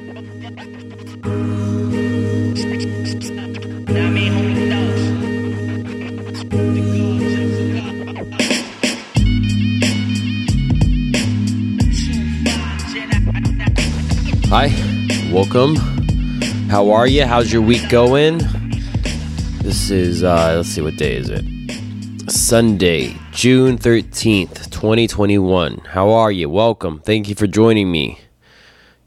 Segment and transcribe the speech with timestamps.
[0.00, 0.08] Hi,
[15.30, 15.76] welcome.
[16.70, 17.26] How are you?
[17.26, 18.38] How's your week going?
[19.58, 21.44] This is, uh, let's see, what day is it?
[22.30, 25.82] Sunday, June 13th, 2021.
[25.88, 26.48] How are you?
[26.48, 27.00] Welcome.
[27.00, 28.18] Thank you for joining me.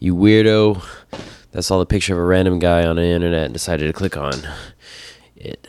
[0.04, 0.84] You weirdo.
[1.54, 4.18] That's all the picture of a random guy on the internet and decided to click
[4.18, 4.34] on
[5.38, 5.66] it.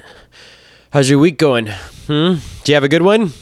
[0.90, 1.68] How's your week going?
[1.68, 2.38] Hmm?
[2.64, 3.32] Do you have a good one?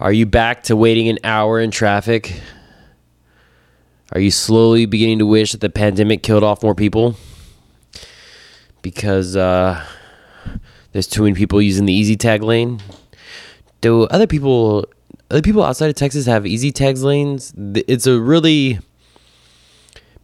[0.00, 2.40] Are you back to waiting an hour in traffic?
[4.12, 7.14] Are you slowly beginning to wish that the pandemic killed off more people?
[8.80, 9.84] Because uh,
[10.92, 12.80] there's too many people using the EZ TAG lane.
[13.82, 14.86] Do other people
[15.30, 17.52] other people outside of Texas have EZ TAGs lanes?
[17.86, 18.78] It's a really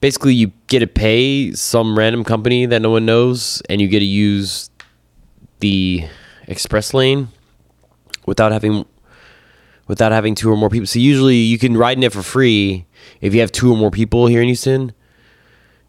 [0.00, 4.00] basically you get to pay some random company that no one knows and you get
[4.00, 4.70] to use
[5.60, 6.04] the
[6.46, 7.28] express lane
[8.26, 8.84] without having
[9.86, 10.86] without having two or more people.
[10.86, 12.86] So usually you can ride in it for free
[13.20, 14.92] if you have two or more people here in Houston.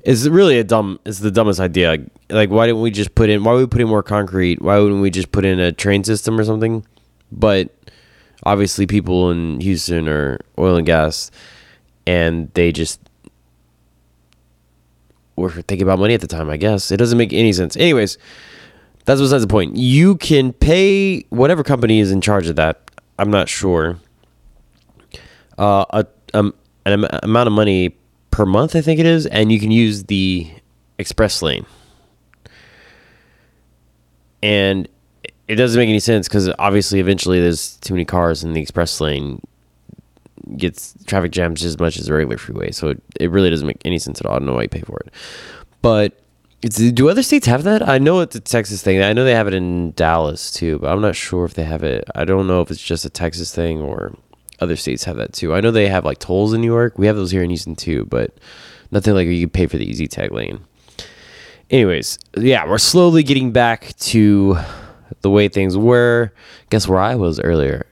[0.03, 0.99] It's really a dumb.
[1.05, 1.99] It's the dumbest idea.
[2.31, 3.43] Like, why didn't we just put in?
[3.43, 4.59] Why would we put in more concrete?
[4.59, 6.83] Why wouldn't we just put in a train system or something?
[7.31, 7.69] But
[8.43, 11.29] obviously, people in Houston are oil and gas,
[12.07, 12.99] and they just
[15.35, 16.49] were thinking about money at the time.
[16.49, 17.75] I guess it doesn't make any sense.
[17.77, 18.17] Anyways,
[19.05, 19.75] that's besides the point.
[19.75, 23.99] You can pay whatever company is in charge of that I'm not sure.
[25.57, 26.55] Uh, a, um,
[26.87, 27.95] an amount of money
[28.31, 30.49] per month, I think it is, and you can use the
[30.97, 31.67] express lane.
[34.41, 34.89] And
[35.47, 38.99] it doesn't make any sense because obviously, eventually, there's too many cars in the express
[38.99, 39.39] lane
[40.57, 42.71] gets traffic jams just as much as a regular freeway.
[42.71, 44.35] So it, it really doesn't make any sense at all.
[44.35, 45.13] I don't know why you pay for it.
[45.81, 46.21] But
[46.61, 47.87] do other states have that?
[47.87, 49.01] I know it's a Texas thing.
[49.01, 51.83] I know they have it in Dallas too, but I'm not sure if they have
[51.83, 52.03] it.
[52.13, 54.15] I don't know if it's just a Texas thing or
[54.59, 55.55] other states have that too.
[55.55, 56.97] I know they have like tolls in New York.
[56.97, 58.37] We have those here in Houston too, but
[58.91, 60.59] nothing like you pay for the EZ TAG lane.
[61.71, 64.57] Anyways, yeah, we're slowly getting back to
[65.21, 66.31] the way things were.
[66.69, 67.85] Guess where I was earlier?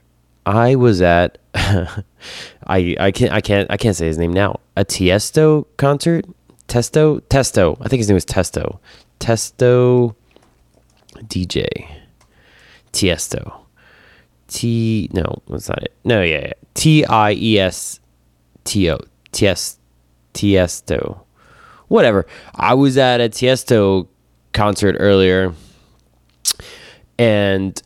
[0.50, 4.60] I was at I I can't I can't I can't say his name now.
[4.76, 6.26] A Tiesto concert
[6.68, 7.22] Testo?
[7.22, 7.78] Testo.
[7.82, 8.80] I think his name was Testo.
[9.20, 10.16] Testo
[11.26, 11.68] DJ.
[12.92, 13.62] Tiesto.
[14.48, 15.94] T no, that's not it.
[16.04, 16.54] No, yeah, yeah.
[16.74, 18.00] T I E S
[18.64, 18.98] T O.
[19.32, 19.78] Ties
[20.34, 21.20] Tiesto.
[21.90, 22.26] Whatever.
[22.56, 24.08] I was at a Tiesto
[24.54, 25.54] concert earlier
[27.20, 27.80] and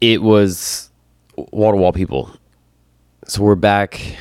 [0.00, 0.90] it was
[1.36, 2.30] wall to wall people.
[3.26, 4.16] So we're back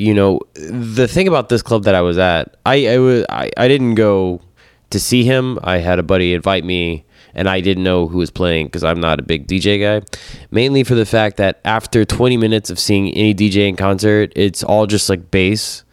[0.00, 3.50] you know, the thing about this club that I was at, I I, was, I,
[3.58, 4.40] I didn't go
[4.88, 5.58] to see him.
[5.62, 7.04] I had a buddy invite me,
[7.34, 10.06] and I didn't know who was playing because I'm not a big DJ guy.
[10.50, 14.64] Mainly for the fact that after 20 minutes of seeing any DJ in concert, it's
[14.64, 15.84] all just like bass.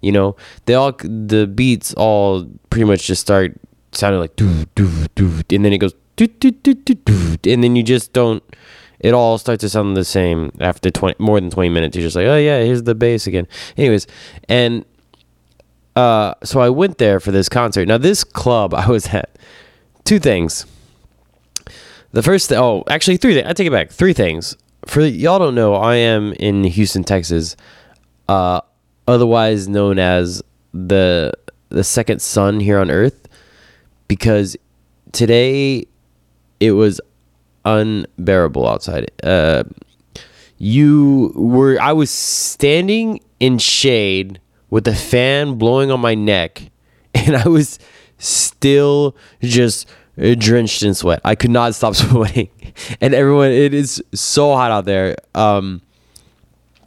[0.00, 3.60] You know, they all the beats all pretty much just start
[3.92, 7.62] sounding like doo doo doo, and then it goes doo doo doo doo doo, and
[7.62, 8.42] then you just don't
[9.00, 11.96] it all starts to sound the same after 20 more than 20 minutes.
[11.96, 13.46] You're just like oh yeah here's the bass again.
[13.76, 14.06] Anyways
[14.48, 14.84] and
[15.96, 17.86] uh, so i went there for this concert.
[17.86, 19.38] Now this club i was at
[20.04, 20.66] two things.
[22.12, 23.90] The first th- oh actually three things i take it back.
[23.90, 24.56] Three things.
[24.86, 27.54] For y'all don't know i am in houston texas
[28.30, 28.60] uh,
[29.08, 31.32] otherwise known as the
[31.68, 33.26] the second sun here on earth
[34.08, 34.56] because
[35.12, 35.86] today
[36.60, 37.00] it was
[37.64, 39.10] unbearable outside.
[39.22, 39.64] Uh,
[40.58, 46.70] you were I was standing in shade with a fan blowing on my neck,
[47.14, 47.78] and I was
[48.18, 51.20] still just drenched in sweat.
[51.24, 52.50] I could not stop sweating,
[53.00, 55.16] and everyone, it is so hot out there.
[55.34, 55.82] Um,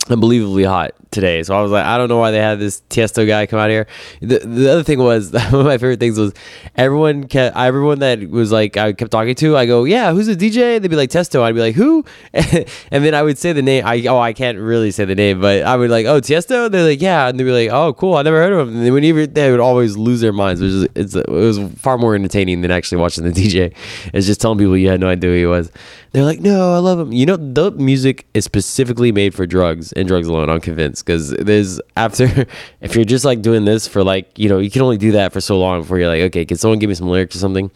[0.09, 1.44] unbelievably hot today.
[1.44, 3.69] So I was like, I don't know why they had this Tiesto guy come out
[3.69, 3.88] here.
[4.21, 6.33] The, the other thing was one of my favorite things was
[6.75, 9.56] everyone kept everyone that was like I kept talking to.
[9.56, 10.81] I go, yeah, who's the DJ?
[10.81, 11.42] They'd be like Testo.
[11.42, 12.04] I'd be like, who?
[12.33, 13.86] and then I would say the name.
[13.86, 16.69] I oh I can't really say the name, but I would like, oh Tiesto.
[16.69, 18.83] They're like, yeah, and they'd be like, oh cool, I never heard of him.
[18.83, 22.15] And whenever they would always lose their minds, which is it's it was far more
[22.15, 23.74] entertaining than actually watching the DJ.
[24.13, 25.71] It's just telling people you had no idea who he was.
[26.13, 27.12] They're like, no, I love him.
[27.12, 30.48] You know, the music is specifically made for drugs and drugs alone.
[30.48, 32.47] I'm convinced because there's after
[32.81, 35.33] if you're just like doing this for like you know you can only do that
[35.33, 37.71] for so long before you're like, okay, can someone give me some lyrics or something?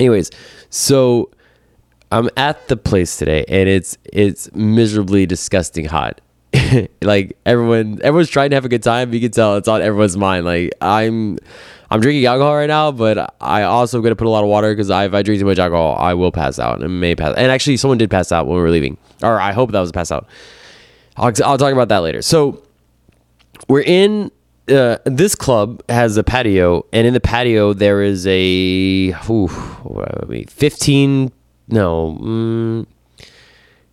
[0.00, 0.30] Anyways,
[0.70, 1.30] so
[2.10, 6.20] I'm at the place today and it's it's miserably disgusting hot.
[7.02, 9.12] like everyone everyone's trying to have a good time.
[9.14, 10.44] You can tell it's on everyone's mind.
[10.44, 11.38] Like I'm
[11.90, 14.88] I'm drinking alcohol right now, but I also gonna put a lot of water because
[14.88, 17.34] if I drink too much alcohol, I will pass out and may pass.
[17.36, 19.90] And actually, someone did pass out when we were leaving, or I hope that was
[19.90, 20.26] a pass out.
[21.16, 22.22] I'll, I'll talk about that later.
[22.22, 22.62] So
[23.68, 24.30] we're in
[24.68, 29.48] uh, this club has a patio, and in the patio there is a ooh,
[30.30, 31.32] it fifteen
[31.68, 32.86] no mm,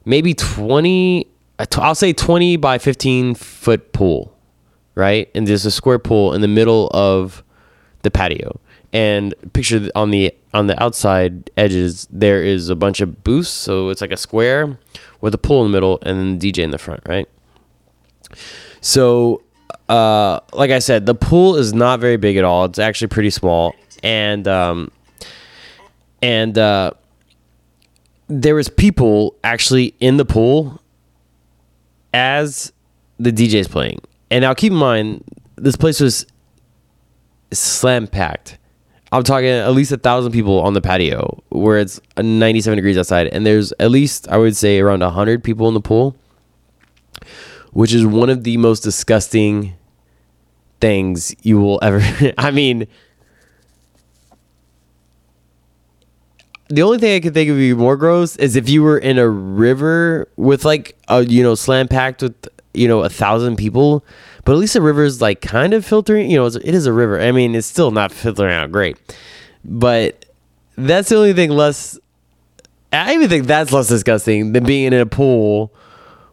[0.05, 1.27] maybe twenty.
[1.75, 4.33] I'll say twenty by fifteen foot pool,
[4.95, 5.29] right?
[5.35, 7.43] And there's a square pool in the middle of
[8.03, 8.59] the patio.
[8.91, 13.89] And picture on the on the outside edges there is a bunch of booths, so
[13.89, 14.79] it's like a square
[15.21, 17.29] with a pool in the middle and then DJ in the front, right?
[18.81, 19.43] So
[19.89, 22.65] uh, like I said, the pool is not very big at all.
[22.65, 24.91] It's actually pretty small, and um,
[26.21, 26.91] and uh,
[28.27, 30.79] there was people actually in the pool
[32.13, 32.71] as
[33.19, 33.99] the DJ is playing.
[34.29, 35.23] And now keep in mind,
[35.55, 36.27] this place was
[37.51, 38.58] slam packed.
[39.11, 43.27] I'm talking at least a thousand people on the patio where it's 97 degrees outside,
[43.27, 46.15] and there's at least I would say around hundred people in the pool,
[47.73, 49.73] which is one of the most disgusting
[50.79, 52.01] things you will ever.
[52.37, 52.87] I mean,
[56.69, 59.17] the only thing I could think of be more gross is if you were in
[59.17, 64.05] a river with like a you know slam packed with you know a thousand people,
[64.49, 66.31] but at least the is like kind of filtering.
[66.31, 67.21] You know, it is a river.
[67.21, 68.97] I mean, it's still not filtering out great,
[69.63, 70.25] but
[70.75, 71.99] that's the only thing less.
[72.91, 75.71] I even think that's less disgusting than being in a pool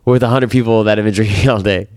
[0.07, 1.89] with a hundred people that have been drinking all day.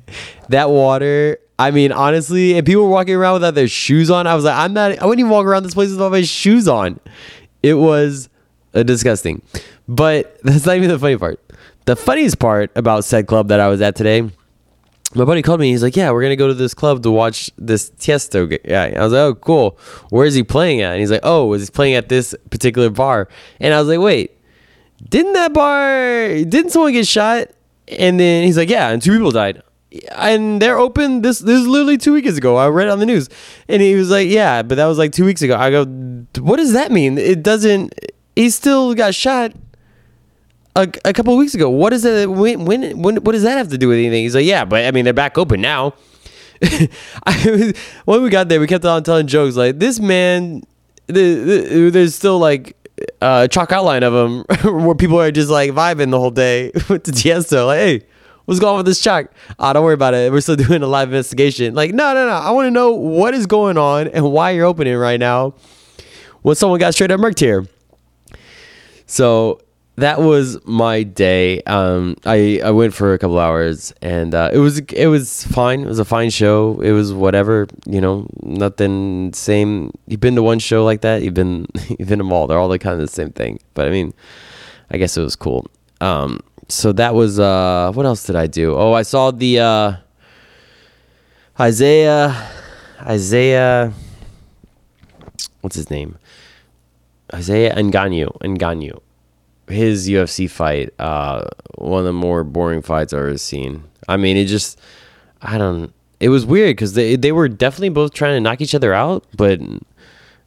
[0.50, 4.28] That water I mean, honestly, and people were walking around without their shoes on.
[4.28, 5.00] I was like, I'm not.
[5.00, 7.00] I wouldn't even walk around this place without my shoes on.
[7.64, 8.28] It was
[8.74, 9.42] uh, disgusting.
[9.88, 11.40] But that's not even the funny part.
[11.86, 14.30] The funniest part about said club that I was at today,
[15.16, 15.72] my buddy called me.
[15.72, 19.04] He's like, "Yeah, we're gonna go to this club to watch this Tiesto guy." I
[19.04, 19.80] was like, "Oh, cool.
[20.10, 23.28] Where is he playing at?" And he's like, "Oh, he's playing at this particular bar."
[23.60, 24.38] And I was like, "Wait,
[25.10, 26.28] didn't that bar?
[26.44, 27.48] Didn't someone get shot?"
[27.88, 29.64] And then he's like, "Yeah, and two people died."
[30.16, 33.08] and they're open this this is literally two weeks ago uh, i read on the
[33.08, 33.28] news
[33.68, 35.84] and he was like yeah but that was like two weeks ago i go
[36.42, 37.92] what does that mean it doesn't
[38.36, 39.52] he still got shot
[40.80, 43.78] a, a couple weeks ago what is when, when when what does that have to
[43.78, 45.94] do with anything he's like yeah but i mean they're back open now
[47.26, 47.74] I,
[48.06, 50.64] when we got there we kept on telling jokes like this man
[51.08, 52.76] the, the, there's still like
[53.22, 54.44] a chalk outline of him
[54.86, 58.02] where people are just like vibing the whole day with the tiesto like hey
[58.50, 59.32] What's going on with this chalk?
[59.60, 60.32] Ah, oh, don't worry about it.
[60.32, 61.76] We're still doing a live investigation.
[61.76, 62.34] Like, no, no, no.
[62.34, 65.54] I want to know what is going on and why you're opening right now
[66.42, 67.68] when someone got straight up murked here.
[69.06, 69.62] So
[70.00, 71.62] that was my day.
[71.64, 75.82] Um, I I went for a couple hours and uh, it was it was fine.
[75.82, 76.80] It was a fine show.
[76.82, 79.92] It was whatever you know, nothing same.
[80.08, 81.22] You've been to one show like that.
[81.22, 82.48] You've been you've been to them all.
[82.48, 83.60] They're all the kind of the same thing.
[83.74, 84.14] But I mean,
[84.92, 85.66] I guess it was cool.
[86.02, 88.76] Um, so that was uh what else did I do?
[88.76, 89.94] Oh, I saw the uh
[91.60, 92.50] Isaiah
[93.02, 93.94] Isaiah
[95.62, 96.18] what's his name?
[97.34, 99.02] Isaiah Ngannou, Ngannou.
[99.70, 101.46] His UFC fight, uh
[101.76, 103.84] one of the more boring fights I've ever seen.
[104.08, 104.80] I mean, it just
[105.42, 108.76] I don't it was weird cuz they they were definitely both trying to knock each
[108.76, 109.60] other out, but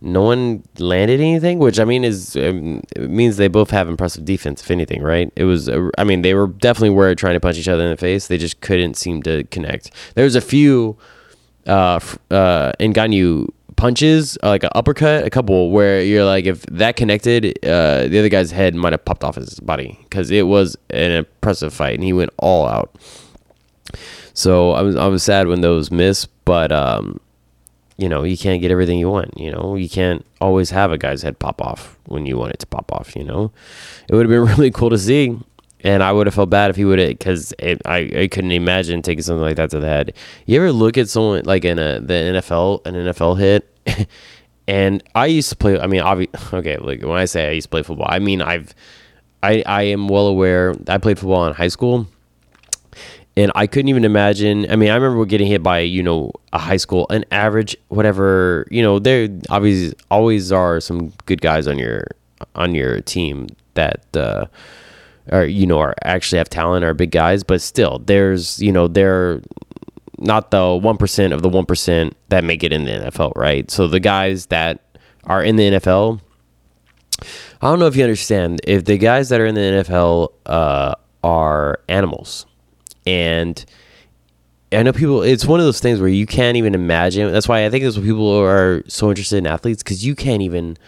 [0.05, 4.25] no one landed anything, which I mean is um, it means they both have impressive
[4.25, 5.33] defense, if anything, right?
[5.37, 7.91] It was, uh, I mean, they were definitely were trying to punch each other in
[7.91, 8.27] the face.
[8.27, 9.93] They just couldn't seem to connect.
[10.15, 10.97] There was a few
[11.69, 12.01] uh,
[12.33, 17.59] uh, Ngannou punches, uh, like an uppercut, a couple where you're like, if that connected,
[17.65, 21.13] uh, the other guy's head might have popped off his body because it was an
[21.13, 22.95] impressive fight and he went all out.
[24.35, 27.21] So I was I was sad when those missed, but um,
[27.99, 29.39] you know, you can't get everything you want.
[29.39, 32.59] You know, you can't always have a guy's head pop off when you want it
[32.61, 33.15] to pop off.
[33.15, 33.53] You know,
[34.09, 35.39] it would have been really cool to see,
[35.83, 39.03] and I would have felt bad if he would have, because I I couldn't imagine
[39.03, 40.15] taking something like that to the head.
[40.47, 43.69] You ever look at someone like in a the NFL an NFL hit,
[44.67, 45.79] and I used to play.
[45.79, 46.03] I mean,
[46.53, 48.75] okay, like when I say I used to play football, I mean I've
[49.43, 50.75] I I am well aware.
[50.89, 52.07] I played football in high school
[53.37, 54.71] and I couldn't even imagine.
[54.71, 58.67] I mean, I remember getting hit by you know a high school, an average, whatever.
[58.71, 62.07] You know, there obviously always are some good guys on your
[62.55, 64.47] on your team that uh,
[65.31, 68.89] are you know are actually have talent, are big guys, but still, there's you know
[68.89, 69.41] they're
[70.19, 73.71] not the one percent of the one percent that make it in the NFL, right?
[73.71, 74.83] So the guys that
[75.25, 76.21] are in the NFL.
[77.61, 80.95] I don't know if you understand if the guys that are in the NFL uh,
[81.23, 82.47] are animals
[83.07, 83.65] and
[84.73, 85.23] I know people.
[85.23, 87.31] It's one of those things where you can't even imagine.
[87.33, 90.43] That's why I think that's why people are so interested in athletes because you can't
[90.43, 90.79] even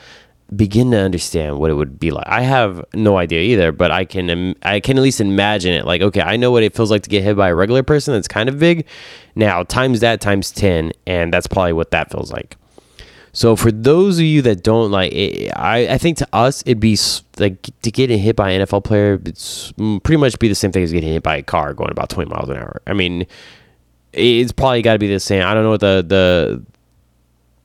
[0.54, 2.26] begin to understand what it would be like.
[2.26, 5.86] I have no idea either, but I can I can at least imagine it.
[5.86, 8.14] Like, okay, I know what it feels like to get hit by a regular person
[8.14, 8.86] that's kind of big.
[9.34, 12.56] Now times that times ten, and that's probably what that feels like.
[13.32, 16.78] So for those of you that don't like, it, I I think to us it'd
[16.78, 16.96] be
[17.38, 19.20] like to get hit by an NFL player.
[19.24, 22.10] It's pretty much be the same thing as getting hit by a car going about
[22.10, 22.80] twenty miles an hour.
[22.86, 23.26] I mean,
[24.12, 25.42] it's probably got to be the same.
[25.42, 26.73] I don't know what the the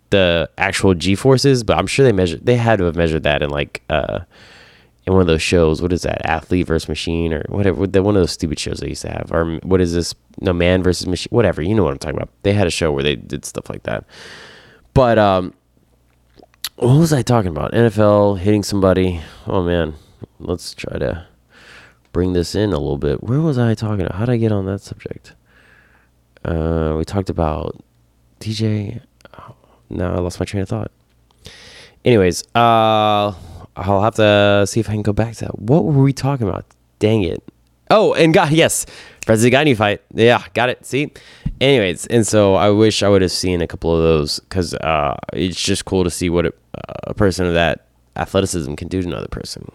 [0.10, 2.46] the actual G forces, but I'm sure they measured.
[2.46, 4.20] They had to have measured that in like uh
[5.06, 5.82] in one of those shows.
[5.82, 6.26] What is that?
[6.26, 7.88] Athlete versus machine or whatever.
[7.88, 9.32] The, one of those stupid shows they used to have.
[9.32, 10.14] Or what is this?
[10.40, 11.30] No, man versus machine.
[11.32, 11.62] Whatever.
[11.62, 12.30] You know what I'm talking about.
[12.44, 14.06] They had a show where they did stuff like that.
[14.94, 15.54] But um,
[16.76, 17.72] what was I talking about?
[17.74, 19.22] NFL hitting somebody.
[19.48, 19.96] Oh man,
[20.40, 21.28] let's try to
[22.12, 23.24] bring this in a little bit.
[23.24, 24.06] Where was I talking?
[24.06, 24.16] About?
[24.16, 25.34] How did I get on that subject?
[26.46, 27.84] Uh, we talked about
[28.40, 29.02] DJ
[29.90, 30.92] now I lost my train of thought.
[32.06, 33.34] Anyways, uh,
[33.76, 35.60] I'll have to see if I can go back to that.
[35.60, 36.66] What were we talking about?
[37.00, 37.44] Dang it.
[37.90, 38.86] Oh, and got yes,
[39.26, 40.02] President Gagne fight.
[40.14, 40.86] Yeah, got it.
[40.86, 41.12] See.
[41.60, 45.18] Anyways, and so I wish I would have seen a couple of those because uh,
[45.34, 46.54] it's just cool to see what a,
[47.04, 49.70] a person of that athleticism can do to another person.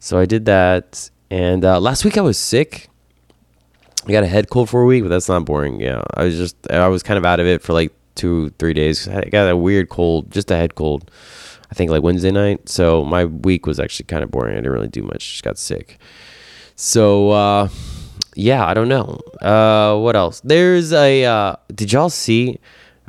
[0.00, 2.88] So I did that, and uh, last week I was sick.
[4.06, 5.80] I got a head cold for a week, but that's not boring.
[5.80, 8.74] Yeah, I was just I was kind of out of it for like two three
[8.74, 9.08] days.
[9.08, 11.10] I got a weird cold, just a head cold.
[11.70, 12.68] I think like Wednesday night.
[12.68, 14.54] So my week was actually kind of boring.
[14.54, 15.32] I didn't really do much.
[15.32, 15.98] Just got sick.
[16.76, 17.68] So uh,
[18.34, 19.18] yeah, I don't know.
[19.40, 20.40] Uh, what else?
[20.40, 21.24] There's a.
[21.24, 22.58] Uh, did y'all see?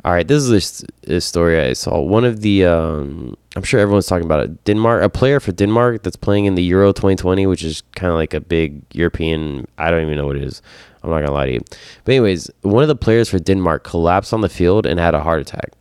[0.04, 2.00] All right, this is a, a story I saw.
[2.00, 2.64] One of the.
[2.64, 4.64] Um, I'm sure everyone's talking about it.
[4.64, 8.16] Denmark, a player for Denmark that's playing in the Euro 2020, which is kind of
[8.16, 9.66] like a big European.
[9.76, 10.62] I don't even know what it is.
[11.02, 11.60] I'm not gonna lie to you.
[12.04, 15.20] But anyways, one of the players for Denmark collapsed on the field and had a
[15.20, 15.72] heart attack.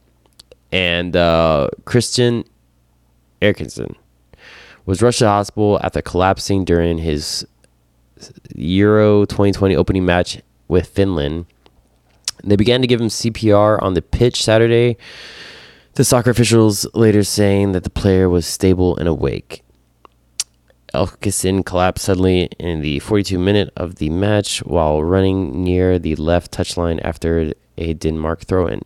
[0.71, 2.43] And uh, Christian
[3.41, 3.95] Eriksen
[4.85, 7.45] was rushed to the hospital after collapsing during his
[8.55, 11.45] Euro 2020 opening match with Finland.
[12.43, 14.97] They began to give him CPR on the pitch Saturday.
[15.99, 19.63] The soccer officials later saying that the player was stable and awake.
[20.93, 26.53] Elkison collapsed suddenly in the 42 minute of the match while running near the left
[26.53, 28.81] touchline after a Denmark throw-in.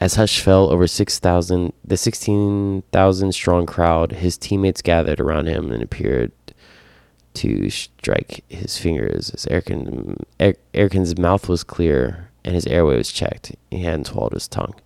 [0.00, 5.82] As hush fell over 6,000, the 16,000 strong crowd, his teammates gathered around him and
[5.82, 6.32] appeared
[7.34, 9.32] to strike his fingers.
[9.34, 10.16] As Eriksen's,
[10.72, 13.54] Eriksen's mouth was clear and his airway was checked.
[13.70, 14.76] He hadn't swallowed his tongue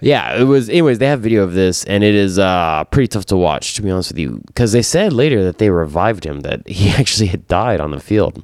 [0.00, 0.68] yeah, it was.
[0.68, 3.82] Anyways, they have video of this, and it is uh, pretty tough to watch, to
[3.82, 7.26] be honest with you, because they said later that they revived him, that he actually
[7.26, 8.42] had died on the field.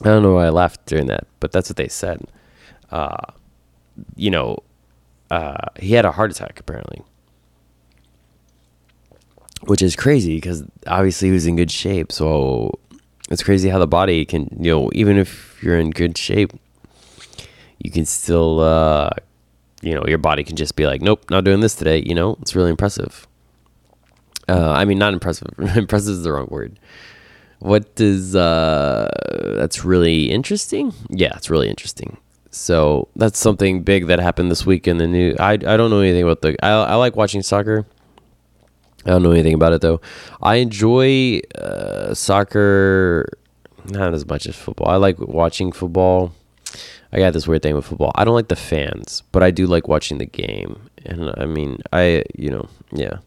[0.00, 2.22] I don't know why I laughed during that, but that's what they said.
[2.90, 3.32] Uh,
[4.16, 4.58] you know,
[5.30, 7.02] uh, he had a heart attack apparently,
[9.62, 12.10] which is crazy because obviously he was in good shape.
[12.10, 12.78] So
[13.30, 16.52] it's crazy how the body can, you know, even if you're in good shape,
[17.78, 19.10] you can still uh,
[19.82, 22.36] you know your body can just be like nope not doing this today you know?
[22.40, 23.26] It's really impressive.
[24.48, 25.48] Uh, i mean not impressive.
[25.76, 26.78] Impressive is the wrong word.
[27.60, 29.08] What does uh
[29.56, 30.92] that's really interesting?
[31.10, 32.16] Yeah it's really interesting.
[32.50, 36.00] So that's something big that happened this week in the new i, I don't know
[36.00, 37.86] anything about the I, I like watching soccer.
[39.04, 40.00] I don't know anything about it though.
[40.40, 43.26] I enjoy uh, soccer
[43.86, 44.88] not as much as football.
[44.88, 46.32] I like watching football
[47.12, 48.12] I got this weird thing with football.
[48.14, 50.88] I don't like the fans, but I do like watching the game.
[51.04, 53.18] And I mean, I, you know, yeah,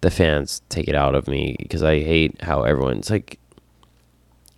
[0.00, 3.38] the fans take it out of me because I hate how everyone's like,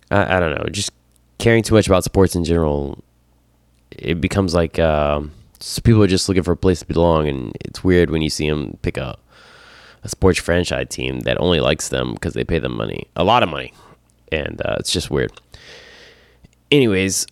[0.09, 0.91] I, I don't know, just
[1.37, 3.03] caring too much about sports in general.
[3.91, 5.21] It becomes like uh,
[5.83, 8.49] people are just looking for a place to belong, and it's weird when you see
[8.49, 9.17] them pick a
[10.03, 13.41] a sports franchise team that only likes them because they pay them money, a lot
[13.41, 13.73] of money,
[14.31, 15.31] and uh, it's just weird.
[16.71, 17.25] Anyways,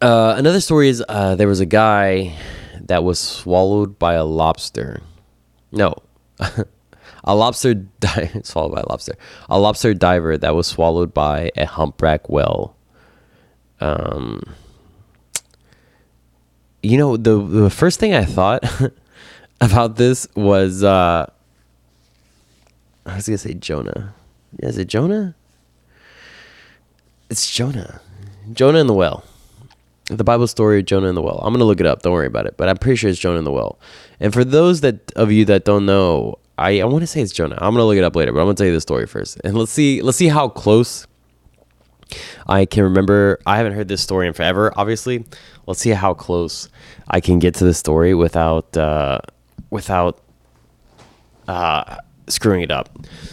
[0.00, 2.36] uh, another story is uh, there was a guy
[2.82, 5.02] that was swallowed by a lobster.
[5.72, 5.94] No,
[7.24, 9.14] a lobster di- swallowed by a lobster.
[9.48, 12.76] A lobster diver that was swallowed by a humpback whale.
[13.80, 14.42] Um,
[16.82, 18.64] you know the the first thing I thought
[19.60, 21.26] about this was uh,
[23.04, 24.14] I was gonna say Jonah.
[24.60, 25.34] Yeah, is it Jonah?
[27.30, 28.00] It's Jonah.
[28.52, 29.24] Jonah and the whale
[30.08, 31.38] the Bible story of Jonah and the well.
[31.42, 32.02] I'm gonna look it up.
[32.02, 32.56] Don't worry about it.
[32.56, 33.78] But I'm pretty sure it's Jonah and the well.
[34.20, 37.32] And for those that of you that don't know, I, I want to say it's
[37.32, 37.58] Jonah.
[37.60, 39.40] I'm gonna look it up later, but I'm gonna tell you the story first.
[39.44, 41.06] And let's see let's see how close
[42.46, 43.38] I can remember.
[43.46, 44.72] I haven't heard this story in forever.
[44.76, 45.24] Obviously,
[45.66, 46.68] let's see how close
[47.08, 49.20] I can get to the story without uh,
[49.70, 50.20] without
[51.46, 51.96] uh,
[52.28, 52.88] screwing it up.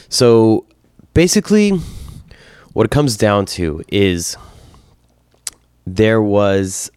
[0.10, 0.66] So
[1.14, 1.72] basically,
[2.74, 4.36] what it comes down to is
[5.86, 6.92] there was.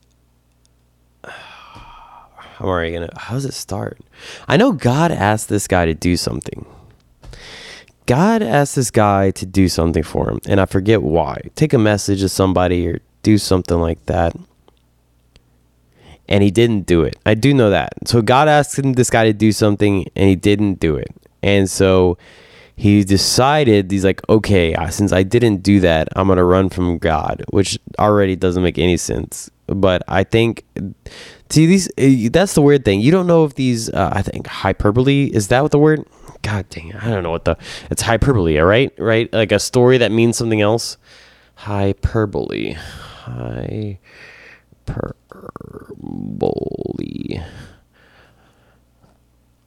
[1.24, 3.10] How are you gonna?
[3.16, 3.98] How does it start?
[4.48, 6.66] I know God asked this guy to do something.
[8.06, 11.42] God asked this guy to do something for him, and I forget why.
[11.54, 14.34] Take a message to somebody or do something like that.
[16.26, 17.16] And he didn't do it.
[17.26, 17.92] I do know that.
[18.06, 21.14] So God asked him, this guy to do something, and he didn't do it.
[21.42, 22.16] And so
[22.78, 27.44] he decided, he's like, okay, since I didn't do that, I'm to run from God,
[27.50, 29.50] which already doesn't make any sense.
[29.66, 30.64] But I think,
[31.50, 33.00] see, these, eh, that's the weird thing.
[33.00, 36.06] You don't know if these, uh, I think hyperbole, is that what the word?
[36.42, 37.02] God dang it.
[37.02, 37.58] I don't know what the
[37.90, 38.92] it's hyperbole, right?
[38.96, 39.28] Right?
[39.32, 40.98] Like a story that means something else.
[41.56, 42.76] Hyperbole.
[43.24, 44.04] Hyperbole.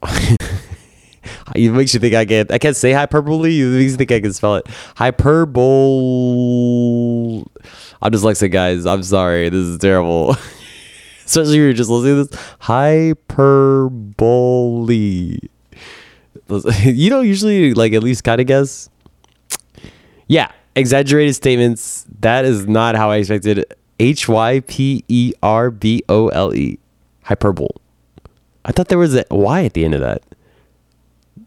[1.56, 3.52] it makes you think I can't I can't say hyperbole.
[3.52, 4.68] You think I can spell it.
[4.96, 5.62] Hyperbole.
[8.02, 8.86] I'm dyslexic, guys.
[8.86, 9.50] I'm sorry.
[9.50, 10.36] This is terrible.
[11.26, 12.40] Especially if you're just listening to this.
[12.60, 13.90] Hyperbole.
[16.84, 18.90] you don't usually like at least kind of guess.
[20.28, 22.06] Yeah, exaggerated statements.
[22.20, 23.66] That is not how I expected.
[24.00, 26.80] H y p e r b o l e,
[27.24, 27.70] hyperbole.
[28.66, 30.24] I thought there was a y at the end of that.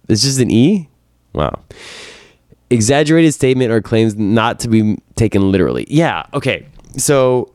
[0.08, 0.88] It's just an e.
[1.32, 1.60] Wow.
[2.70, 5.86] Exaggerated statement or claims not to be taken literally.
[5.88, 6.24] Yeah.
[6.34, 6.66] Okay.
[6.96, 7.52] So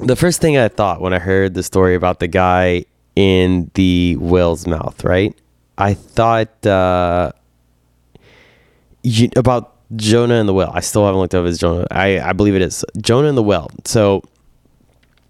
[0.00, 4.16] the first thing I thought when I heard the story about the guy in the
[4.16, 5.34] whale's mouth, right?
[5.78, 7.32] I thought uh,
[9.02, 10.70] you, about Jonah and the whale.
[10.74, 11.86] I still haven't looked up his Jonah.
[11.90, 13.70] I, I believe it is Jonah and the whale.
[13.84, 14.22] So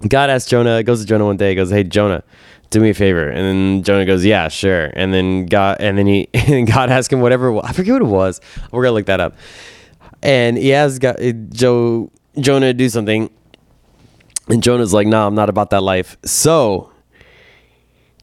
[0.09, 2.23] God asks Jonah, goes to Jonah one day, goes, "Hey Jonah,
[2.71, 6.07] do me a favor." And then Jonah goes, "Yeah, sure." And then God, and then
[6.07, 7.59] he, and God asked him whatever.
[7.65, 8.41] I forget what it was.
[8.71, 9.35] We're gonna look that up.
[10.23, 13.31] And he asks God, eh, Joe Jonah to do something,
[14.49, 16.91] and Jonah's like, "No, nah, I'm not about that life." So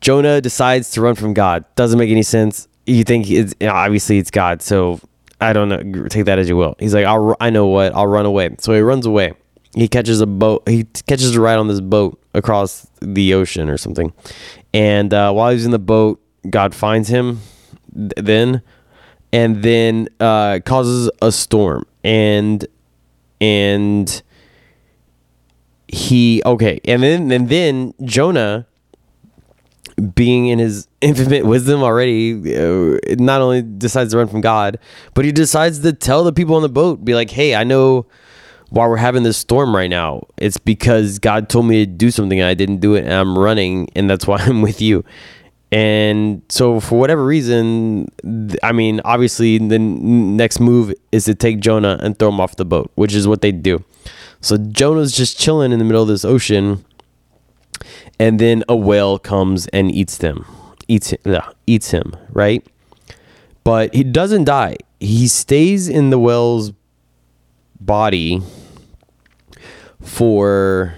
[0.01, 1.63] Jonah decides to run from God.
[1.75, 2.67] Doesn't make any sense.
[2.85, 4.99] You think it's obviously it's God, so
[5.39, 6.07] I don't know.
[6.07, 6.75] Take that as you will.
[6.79, 7.93] He's like, I'll, I know what.
[7.95, 8.55] I'll run away.
[8.59, 9.33] So he runs away.
[9.75, 10.67] He catches a boat.
[10.67, 14.13] He catches a ride on this boat across the ocean or something.
[14.73, 17.41] And uh, while he's in the boat, God finds him.
[17.91, 18.61] Then,
[19.31, 21.85] and then uh, causes a storm.
[22.03, 22.65] And
[23.39, 24.21] and
[25.87, 26.79] he okay.
[26.85, 28.67] And then and then Jonah
[30.15, 34.79] being in his infinite wisdom already, uh, not only decides to run from God,
[35.13, 38.07] but he decides to tell the people on the boat, be like, hey, I know
[38.73, 40.23] why we're having this storm right now.
[40.37, 43.37] It's because God told me to do something and I didn't do it and I'm
[43.37, 45.05] running and that's why I'm with you.
[45.71, 48.07] And so, for whatever reason,
[48.61, 52.65] I mean, obviously, the next move is to take Jonah and throw him off the
[52.65, 53.83] boat, which is what they do.
[54.39, 56.85] So, Jonah's just chilling in the middle of this ocean
[58.19, 60.45] and then a whale comes and eats them,
[60.87, 62.63] eats uh, eats him, right?
[63.63, 64.77] But he doesn't die.
[64.99, 66.71] He stays in the whale's
[67.79, 68.43] body
[70.03, 70.95] for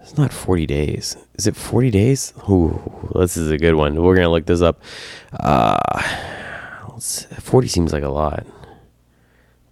[0.00, 1.16] it's not 40 days.
[1.34, 2.32] Is it 40 days?
[2.48, 4.02] Ooh, this is a good one.
[4.02, 4.82] We're going to look this up.
[5.38, 6.02] Uh
[6.98, 8.44] 40 seems like a lot.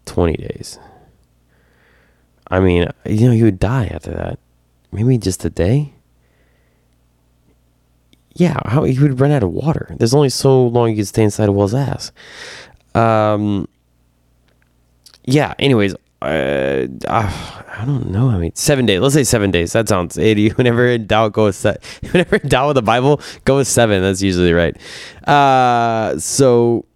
[0.04, 0.78] 20 days.
[2.48, 4.38] I mean, you know, he would die after that
[4.96, 5.92] maybe just a day.
[8.34, 9.94] Yeah, how he would run out of water.
[9.96, 12.12] There's only so long you can stay inside a whale's ass.
[12.94, 13.68] Um.
[15.24, 15.54] Yeah.
[15.58, 18.30] Anyways, uh, I don't know.
[18.30, 19.00] I mean, seven days.
[19.00, 19.72] Let's say seven days.
[19.72, 20.48] That sounds eighty.
[20.56, 21.84] Whenever in doubt, go with set.
[22.10, 24.02] Whenever in doubt with the Bible, go with seven.
[24.02, 24.76] That's usually right.
[25.28, 26.86] Uh, so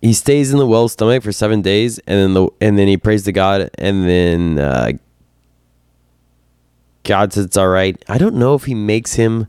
[0.00, 2.96] he stays in the whale's stomach for seven days, and then the and then he
[2.96, 4.92] prays to God, and then uh,
[7.04, 8.02] God says it's all right.
[8.08, 9.46] I don't know if he makes him.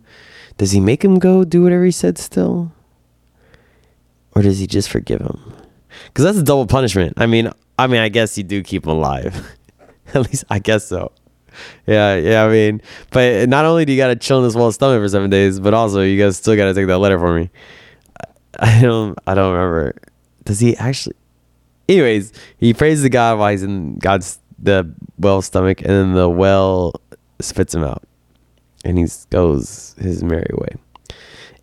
[0.57, 2.71] Does he make him go do whatever he said still?
[4.35, 5.52] Or does he just forgive him?
[6.05, 7.13] Because that's a double punishment.
[7.17, 9.55] I mean, I mean, I guess you do keep him alive.
[10.13, 11.11] At least I guess so.
[11.85, 12.43] Yeah, yeah.
[12.45, 15.29] I mean, but not only do you gotta chill in this whale's stomach for seven
[15.29, 17.49] days, but also you guys still gotta take that letter for me.
[18.59, 19.17] I don't.
[19.27, 19.95] I don't remember.
[20.45, 21.15] Does he actually?
[21.89, 26.29] Anyways, he prays to God while he's in God's the whale's stomach, and then the
[26.29, 26.93] well
[27.39, 28.03] spits him out
[28.83, 30.75] and he goes his merry way.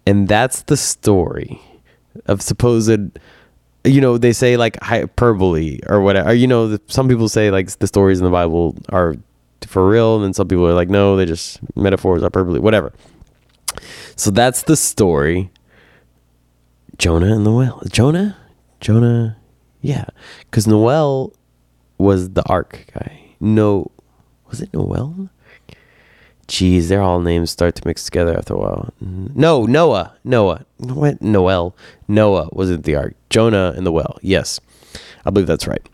[0.07, 1.61] And that's the story
[2.27, 3.19] of supposed
[3.85, 6.33] you know they say like hyperbole or whatever.
[6.33, 9.17] You know, the, some people say like the stories in the Bible are
[9.67, 12.93] for real, and then some people are like, no, they just metaphors, hyperbole, whatever.
[14.17, 15.51] So that's the story.
[16.99, 17.83] Jonah and the whale.
[17.91, 18.37] Jonah,
[18.81, 19.37] Jonah,
[19.81, 20.05] yeah,
[20.41, 21.33] because Noel
[21.99, 23.35] was the ark guy.
[23.41, 23.91] No,
[24.49, 25.31] was it Noel?
[26.51, 28.93] Jeez, their all names start to mix together after a while.
[29.01, 31.23] No, Noah, Noah, what?
[31.23, 31.77] Noel,
[32.09, 33.15] Noah wasn't the ark.
[33.31, 34.19] Jonah and the well.
[34.21, 34.59] Yes,
[35.25, 35.89] I believe that's right.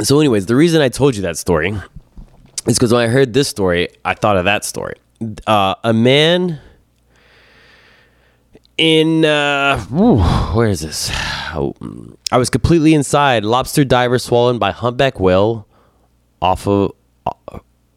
[0.00, 1.74] So, anyways, the reason I told you that story
[2.66, 4.94] is because when I heard this story, I thought of that story.
[5.46, 6.62] Uh, a man
[8.78, 10.22] in uh, whew,
[10.56, 11.10] where is this?
[11.52, 11.74] Oh,
[12.32, 13.44] I was completely inside.
[13.44, 15.66] Lobster diver swollen by humpback whale
[16.40, 16.92] off of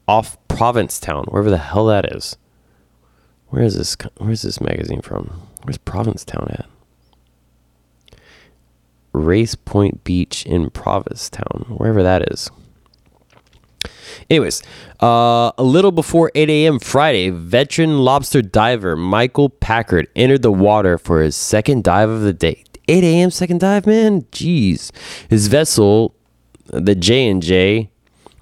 [0.08, 2.36] off Provincetown, wherever the hell that is.
[3.48, 3.96] Where is this?
[4.16, 5.48] Where's this magazine from?
[5.62, 6.66] Where's Provincetown at?
[9.12, 12.50] Race Point Beach in Provincetown, wherever that is.
[14.30, 14.62] Anyways,
[15.02, 16.78] uh, a little before 8 a.m.
[16.78, 22.32] Friday, veteran lobster diver Michael Packard entered the water for his second dive of the
[22.32, 22.64] day.
[22.88, 23.30] 8 a.m.
[23.30, 24.22] second dive, man.
[24.32, 24.90] Jeez.
[25.28, 26.14] His vessel,
[26.66, 27.91] the J and J,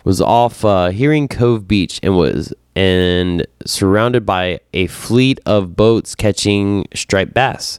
[0.05, 6.15] was off uh, Herring Cove Beach and was and surrounded by a fleet of boats
[6.15, 7.79] catching striped bass.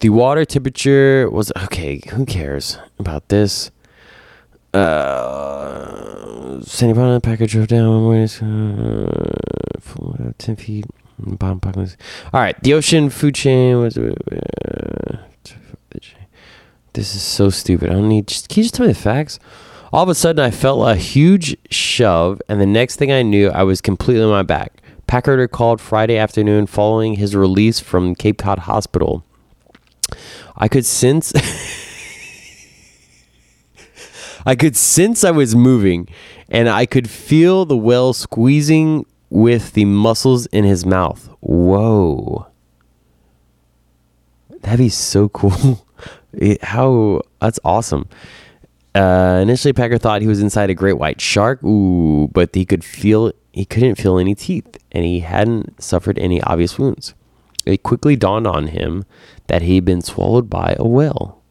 [0.00, 2.00] The water temperature was okay.
[2.10, 3.70] Who cares about this?
[4.74, 8.12] Uh, Sandy Bottom Packard drove down.
[8.12, 9.12] Uh,
[10.38, 10.84] ten feet.
[11.20, 13.98] Bottom All right, the ocean food chain was.
[13.98, 15.18] Uh,
[16.92, 17.90] this is so stupid.
[17.90, 18.28] I don't need.
[18.28, 19.40] Just, can you just tell me the facts?
[19.92, 23.48] All of a sudden, I felt a huge shove, and the next thing I knew,
[23.48, 24.82] I was completely on my back.
[25.06, 29.24] Packard called Friday afternoon following his release from Cape Cod Hospital.
[30.56, 31.32] I could sense.
[34.44, 36.06] I could sense I was moving,
[36.50, 41.30] and I could feel the whale squeezing with the muscles in his mouth.
[41.40, 42.46] Whoa.
[44.60, 45.86] That'd be so cool.
[46.34, 48.06] It, how that's awesome.
[48.94, 51.62] Uh, initially, Packard thought he was inside a great white shark.
[51.62, 56.40] Ooh, but he could feel he couldn't feel any teeth, and he hadn't suffered any
[56.42, 57.14] obvious wounds.
[57.66, 59.04] It quickly dawned on him
[59.48, 61.42] that he'd been swallowed by a whale.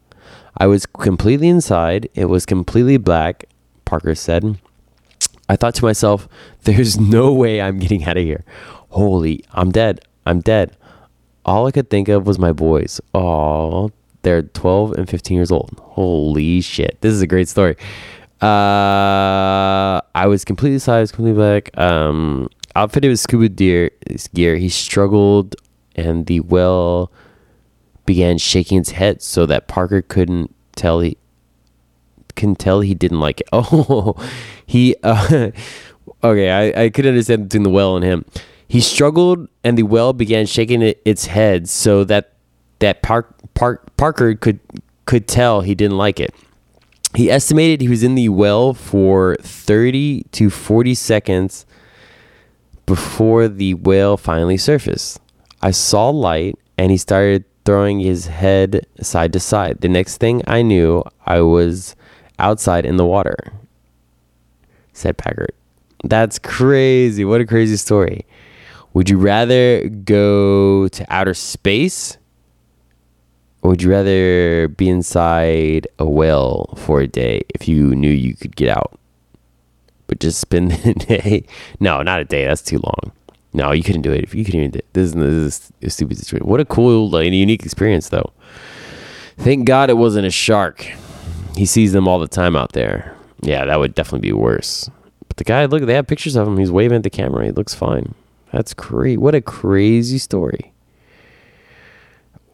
[0.56, 2.08] I was completely inside.
[2.14, 3.44] It was completely black.
[3.84, 4.58] Parker said.
[5.48, 6.28] I thought to myself,
[6.64, 8.44] "There's no way I'm getting out of here.
[8.90, 10.00] Holy, I'm dead.
[10.26, 10.76] I'm dead."
[11.46, 13.00] All I could think of was my boys.
[13.14, 13.90] Oh,
[14.28, 15.70] they're 12 and 15 years old.
[15.82, 17.00] Holy shit.
[17.00, 17.76] This is a great story.
[18.42, 21.76] Uh, I was completely sized, completely black.
[21.78, 23.90] Um, outfitted with scuba gear,
[24.34, 24.56] gear.
[24.56, 25.56] He struggled,
[25.96, 27.10] and the well
[28.04, 31.16] began shaking its head so that Parker couldn't tell he
[32.36, 33.48] can tell he didn't like it.
[33.52, 34.14] Oh,
[34.66, 34.94] he.
[35.02, 35.50] Uh,
[36.22, 38.26] okay, I, I could understand between the well and him.
[38.68, 42.34] He struggled, and the well began shaking it, its head so that
[42.78, 44.60] that Park, Park, Parker could
[45.06, 46.34] could tell he didn't like it.
[47.14, 51.64] He estimated he was in the well for 30 to 40 seconds
[52.84, 55.18] before the whale finally surfaced.
[55.62, 59.80] I saw light and he started throwing his head side to side.
[59.80, 61.96] The next thing I knew, I was
[62.38, 63.36] outside in the water,
[64.92, 65.54] said Packard.
[66.04, 67.24] That's crazy.
[67.24, 68.26] What a crazy story.
[68.92, 72.17] Would you rather go to outer space
[73.62, 78.56] would you rather be inside a whale for a day if you knew you could
[78.56, 78.98] get out?
[80.06, 81.44] But just spend the day?
[81.80, 82.46] No, not a day.
[82.46, 83.12] That's too long.
[83.52, 84.22] No, you couldn't do it.
[84.22, 84.86] If you couldn't even do it.
[84.92, 86.46] This is, this is a stupid situation.
[86.46, 88.32] What a cool like, unique experience, though.
[89.38, 90.86] Thank God it wasn't a shark.
[91.56, 93.14] He sees them all the time out there.
[93.40, 94.90] Yeah, that would definitely be worse.
[95.26, 96.58] But the guy, look, they have pictures of him.
[96.58, 97.44] He's waving at the camera.
[97.44, 98.14] He looks fine.
[98.52, 99.16] That's crazy.
[99.16, 100.72] What a crazy story.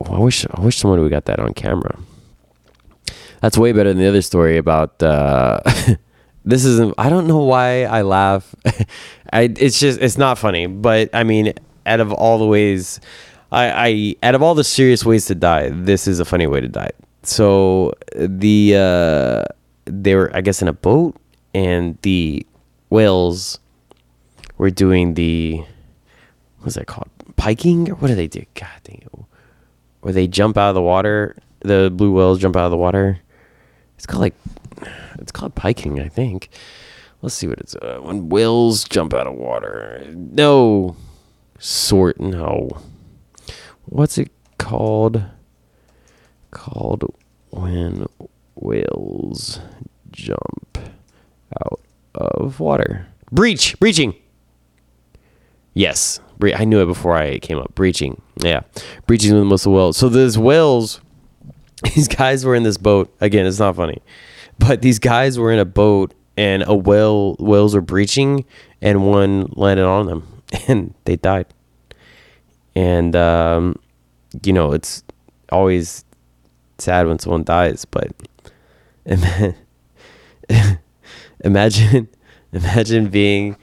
[0.04, 1.98] I wish I wish someone would got that on camera.
[3.40, 5.02] That's way better than the other story about.
[5.02, 5.60] Uh,
[6.44, 6.94] this isn't.
[6.98, 8.54] I don't know why I laugh.
[9.32, 10.66] I it's just it's not funny.
[10.66, 11.52] But I mean,
[11.86, 13.00] out of all the ways,
[13.52, 16.60] I, I out of all the serious ways to die, this is a funny way
[16.60, 16.90] to die.
[17.22, 19.44] So the uh,
[19.84, 21.16] they were I guess in a boat,
[21.54, 22.46] and the
[22.90, 23.58] whales
[24.58, 25.62] were doing the
[26.60, 28.44] what's that called piking or what do they do?
[28.54, 29.24] God dang it
[30.04, 31.34] where they jump out of the water.
[31.60, 33.20] The blue whales jump out of the water.
[33.96, 34.34] It's called like
[35.18, 36.50] it's called piking, I think.
[37.22, 40.04] Let's see what it's uh, when whales jump out of water.
[40.14, 40.94] No,
[41.58, 42.68] sort no.
[43.86, 45.24] What's it called?
[46.50, 47.04] called
[47.50, 48.06] when
[48.54, 49.58] whales
[50.12, 50.78] jump
[51.62, 51.80] out
[52.14, 53.06] of water?
[53.32, 54.14] Breach, breaching.
[55.72, 57.74] Yes, bre- I knew it before I came up.
[57.74, 58.60] Breaching, yeah,
[59.06, 59.96] breaching with most of whales.
[59.96, 61.00] So these whales,
[61.94, 63.14] these guys were in this boat.
[63.20, 64.00] Again, it's not funny,
[64.58, 68.44] but these guys were in a boat and a whale whales were breaching,
[68.82, 71.46] and one landed on them, and they died.
[72.74, 73.76] And um,
[74.42, 75.04] you know, it's
[75.50, 76.04] always
[76.78, 78.12] sad when someone dies, but
[81.44, 82.08] imagine,
[82.52, 83.56] imagine being.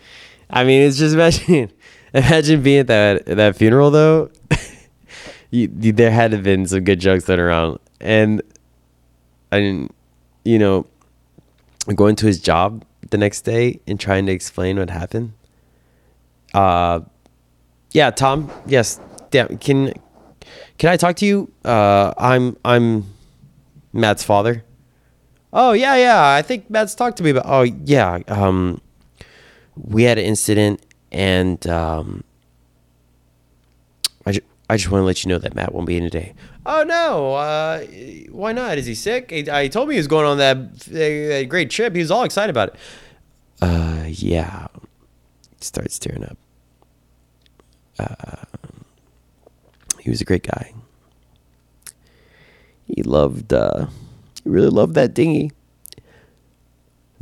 [0.50, 1.72] I mean, it's just imagine,
[2.13, 4.32] imagine being at that that funeral though.
[5.52, 8.41] you, you, there had to have been some good jokes that around, and
[9.52, 9.95] I didn't,
[10.43, 10.86] you know,
[11.95, 15.34] going to his job the next day and trying to explain what happened.
[16.54, 17.02] Uh,
[17.91, 18.52] yeah, Tom.
[18.65, 19.58] Yes, damn.
[19.58, 19.93] Can
[20.78, 21.52] can I talk to you?
[21.63, 23.06] Uh, I'm I'm
[23.93, 24.63] Matt's father.
[25.54, 26.34] Oh yeah, yeah.
[26.34, 27.45] I think Matt's talked to me about.
[27.45, 28.19] Oh yeah.
[28.28, 28.82] Um,
[29.76, 32.24] we had an incident, and um,
[34.26, 36.34] I, ju- I just want to let you know that Matt won't be in today.
[36.65, 37.36] Oh no.
[37.36, 37.82] Uh,
[38.30, 38.78] why not?
[38.78, 39.32] Is he sick?
[39.32, 41.93] He, I told me he was going on that, uh, great trip.
[41.95, 42.76] He was all excited about it.
[43.62, 44.67] Uh, yeah.
[45.60, 46.38] Starts tearing up.
[48.00, 48.45] Uh,
[50.00, 50.74] he was a great guy.
[52.88, 53.88] He loved, uh,
[54.43, 55.52] he really loved that dinghy.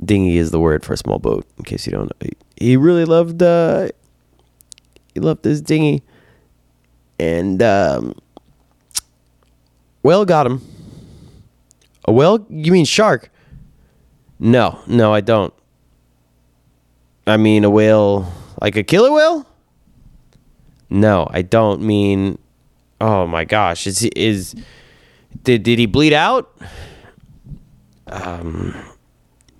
[0.04, 2.30] Dinghy is the word for a small boat, in case you don't know.
[2.60, 3.90] He really loved, uh,
[5.14, 6.04] he loved this dinghy.
[7.18, 8.14] And, um,
[10.04, 10.62] whale got him.
[12.06, 12.46] A whale?
[12.50, 13.32] You mean shark?
[14.40, 15.54] No, no, I don't.
[17.26, 19.48] I mean a whale, like a killer whale?
[20.90, 22.38] No, I don't mean
[23.02, 24.56] Oh my gosh, is is
[25.44, 26.54] did did he bleed out?
[28.08, 28.76] Um,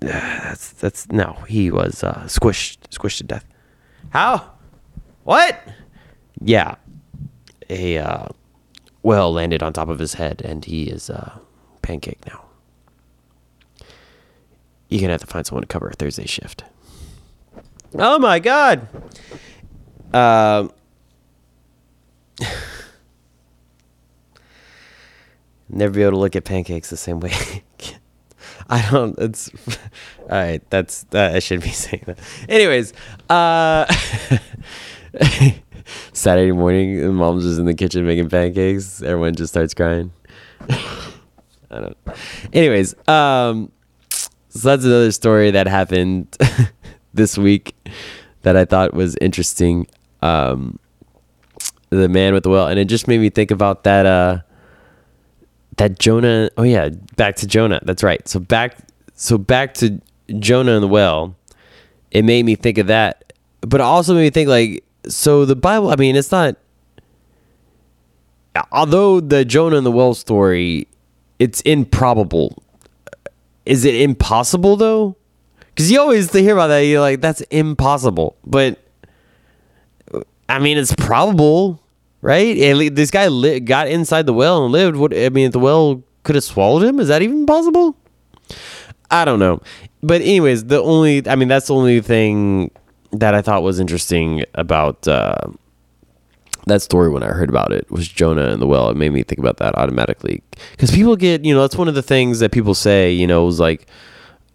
[0.00, 3.44] that's that's no, he was uh, squished squished to death.
[4.10, 4.52] How?
[5.24, 5.62] What?
[6.42, 6.76] Yeah,
[7.68, 8.28] a uh,
[9.02, 11.38] well landed on top of his head, and he is uh,
[11.82, 12.44] pancake now.
[14.88, 16.64] You're gonna have to find someone to cover a Thursday shift.
[17.94, 18.88] Oh my god.
[20.12, 20.72] Um.
[25.72, 27.32] Never be able to look at pancakes the same way.
[28.72, 29.18] I don't.
[29.18, 29.50] It's
[30.20, 30.62] all right.
[30.70, 31.34] That's that.
[31.34, 32.18] I should be saying that.
[32.48, 32.92] Anyways,
[33.28, 33.84] uh,
[36.12, 39.02] Saturday morning, mom's just in the kitchen making pancakes.
[39.02, 40.12] Everyone just starts crying.
[40.68, 41.96] I don't.
[42.52, 43.72] Anyways, um,
[44.50, 46.36] so that's another story that happened
[47.12, 47.74] this week
[48.42, 49.88] that I thought was interesting.
[50.22, 50.78] Um,
[51.88, 54.06] the man with the well, and it just made me think about that.
[54.06, 54.42] Uh
[55.80, 56.50] that Jonah.
[56.58, 57.80] Oh yeah, back to Jonah.
[57.82, 58.26] That's right.
[58.28, 58.76] So back,
[59.14, 60.00] so back to
[60.38, 61.34] Jonah and the well.
[62.10, 65.90] It made me think of that, but also made me think like, so the Bible.
[65.90, 66.56] I mean, it's not.
[68.72, 70.86] Although the Jonah and the well story,
[71.38, 72.62] it's improbable.
[73.64, 75.16] Is it impossible though?
[75.60, 78.36] Because you always hear about that, you're like, that's impossible.
[78.44, 78.78] But
[80.46, 81.80] I mean, it's probable
[82.22, 82.56] right?
[82.56, 84.96] And this guy li- got inside the well and lived.
[84.96, 87.00] What I mean, the well could have swallowed him.
[87.00, 87.96] Is that even possible?
[89.10, 89.60] I don't know.
[90.02, 92.70] But anyways, the only I mean, that's the only thing
[93.12, 95.36] that I thought was interesting about uh,
[96.66, 98.90] that story when I heard about it was Jonah and the well.
[98.90, 101.94] It made me think about that automatically because people get you know that's one of
[101.94, 103.86] the things that people say you know was like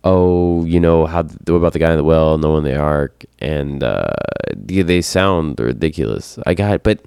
[0.05, 3.25] oh, you know, how about the guy in the well, no one in the ark,
[3.39, 4.13] and uh,
[4.55, 6.37] they sound ridiculous.
[6.45, 7.03] I got it, but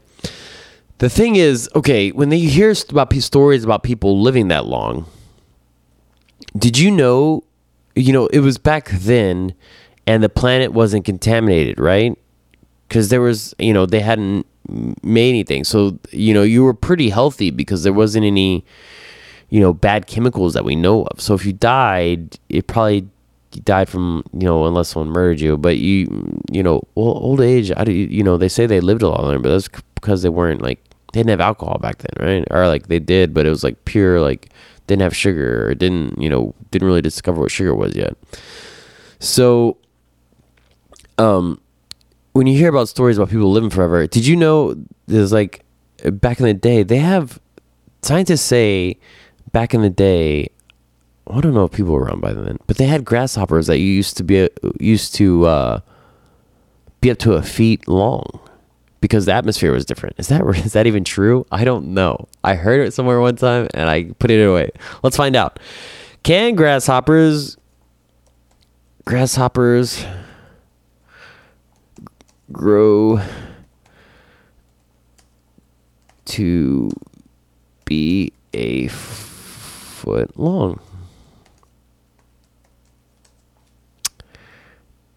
[0.98, 5.06] the thing is, okay, when you hear about stories about people living that long,
[6.56, 7.44] did you know,
[7.94, 9.54] you know, it was back then
[10.06, 12.18] and the planet wasn't contaminated, right?
[12.88, 14.46] Because there was, you know, they hadn't
[15.02, 15.64] made anything.
[15.64, 18.64] So, you know, you were pretty healthy because there wasn't any,
[19.50, 21.20] you know, bad chemicals that we know of.
[21.20, 23.08] So if you died, it probably
[23.64, 25.56] died from, you know, unless someone murdered you.
[25.56, 29.08] But you, you know, well, old age, I, you know, they say they lived a
[29.08, 30.80] lot longer, but that's because they weren't like
[31.12, 32.44] they didn't have alcohol back then, right?
[32.50, 34.50] Or like they did, but it was like pure, like
[34.86, 38.16] didn't have sugar or didn't, you know, didn't really discover what sugar was yet.
[39.18, 39.78] So,
[41.16, 41.60] um,
[42.32, 45.64] when you hear about stories about people living forever, did you know there's like
[46.04, 47.40] back in the day they have
[48.02, 48.98] scientists say
[49.52, 50.48] back in the day.
[51.30, 54.16] I don't know if people were around by then, but they had grasshoppers that used
[54.18, 54.48] to be
[54.80, 55.80] used to uh,
[57.00, 58.47] be up to a feet long
[59.00, 60.16] because the atmosphere was different.
[60.18, 61.46] Is that is that even true?
[61.50, 62.28] I don't know.
[62.44, 64.70] I heard it somewhere one time and I put it away.
[65.02, 65.58] Let's find out.
[66.22, 67.56] Can grasshoppers
[69.04, 70.04] grasshoppers
[72.52, 73.20] grow
[76.26, 76.90] to
[77.84, 80.80] be a foot long?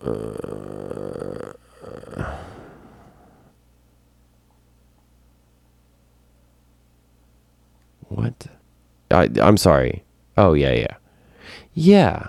[0.03, 1.53] Uh,
[8.07, 8.47] what?
[9.41, 10.03] I'm sorry.
[10.37, 10.95] Oh yeah, yeah,
[11.73, 12.27] yeah.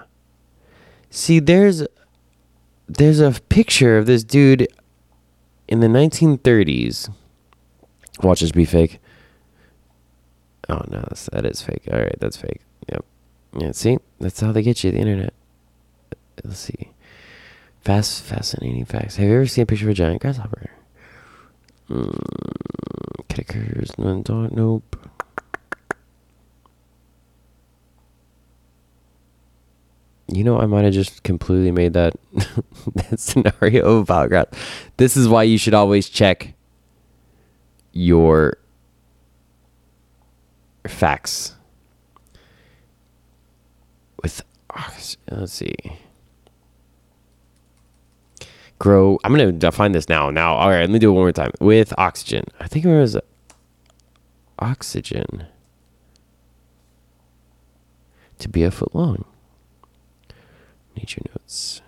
[1.11, 1.87] See, there's
[2.88, 4.68] there's a picture of this dude
[5.68, 7.11] in the 1930s.
[8.22, 9.00] Watch this be fake.
[10.68, 11.88] Oh no, that's, that is fake.
[11.90, 12.61] All right, that's fake.
[12.90, 13.05] Yep.
[13.59, 13.72] Yeah.
[13.72, 14.90] See, that's how they get you.
[14.90, 15.33] The internet.
[16.44, 16.90] Let's see.
[17.81, 19.16] Fast, fascinating facts.
[19.16, 20.70] Have you ever seen a picture of a giant grasshopper?
[21.90, 23.90] Mm, kickers.
[23.98, 25.01] Nope.
[30.33, 32.14] You know, I might have just completely made that,
[32.95, 34.55] that scenario about.
[34.97, 36.55] This is why you should always check
[37.92, 38.57] your
[40.87, 41.55] facts
[44.23, 44.92] with ah,
[45.31, 45.75] let's see
[48.83, 49.16] grow.
[49.23, 50.29] I'm gonna define this now.
[50.31, 51.53] Now, all right, let me do it one more time.
[51.61, 53.21] With oxygen, I think it was uh,
[54.59, 55.47] oxygen
[58.40, 59.25] to be a foot long.
[60.96, 61.83] Nature notes.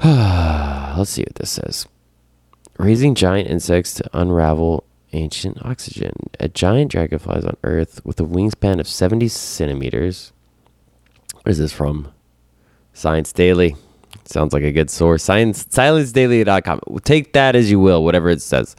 [0.96, 1.86] Let's see what this says.
[2.78, 6.12] Raising giant insects to unravel ancient oxygen.
[6.38, 10.32] A giant dragonflies on Earth with a wingspan of 70 centimeters
[11.42, 12.12] Where is this from?
[12.92, 13.76] Science Daily.
[14.24, 15.22] Sounds like a good source.
[15.22, 16.80] Science sciencedaily.com.
[17.04, 18.76] Take that as you will, whatever it says.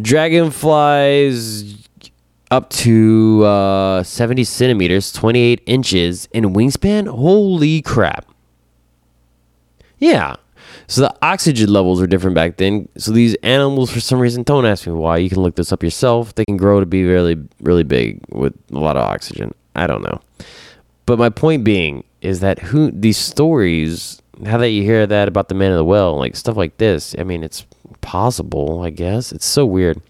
[0.00, 1.85] Dragonflies
[2.50, 7.08] up to uh, 70 centimeters, 28 inches in wingspan.
[7.08, 8.26] Holy crap.
[9.98, 10.36] Yeah.
[10.88, 12.88] So the oxygen levels are different back then.
[12.96, 15.16] So these animals, for some reason, don't ask me why.
[15.16, 16.34] You can look this up yourself.
[16.34, 19.52] They can grow to be really, really big with a lot of oxygen.
[19.74, 20.20] I don't know.
[21.06, 25.48] But my point being is that who these stories, how that you hear that about
[25.48, 27.66] the man of the well, like stuff like this, I mean, it's
[28.00, 29.32] possible, I guess.
[29.32, 30.00] It's so weird.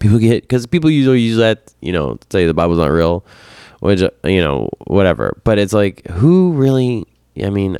[0.00, 3.24] People get because people usually use that, you know, to say the Bible's not real,
[3.80, 5.38] which you know, whatever.
[5.44, 7.06] But it's like, who really?
[7.42, 7.76] I mean,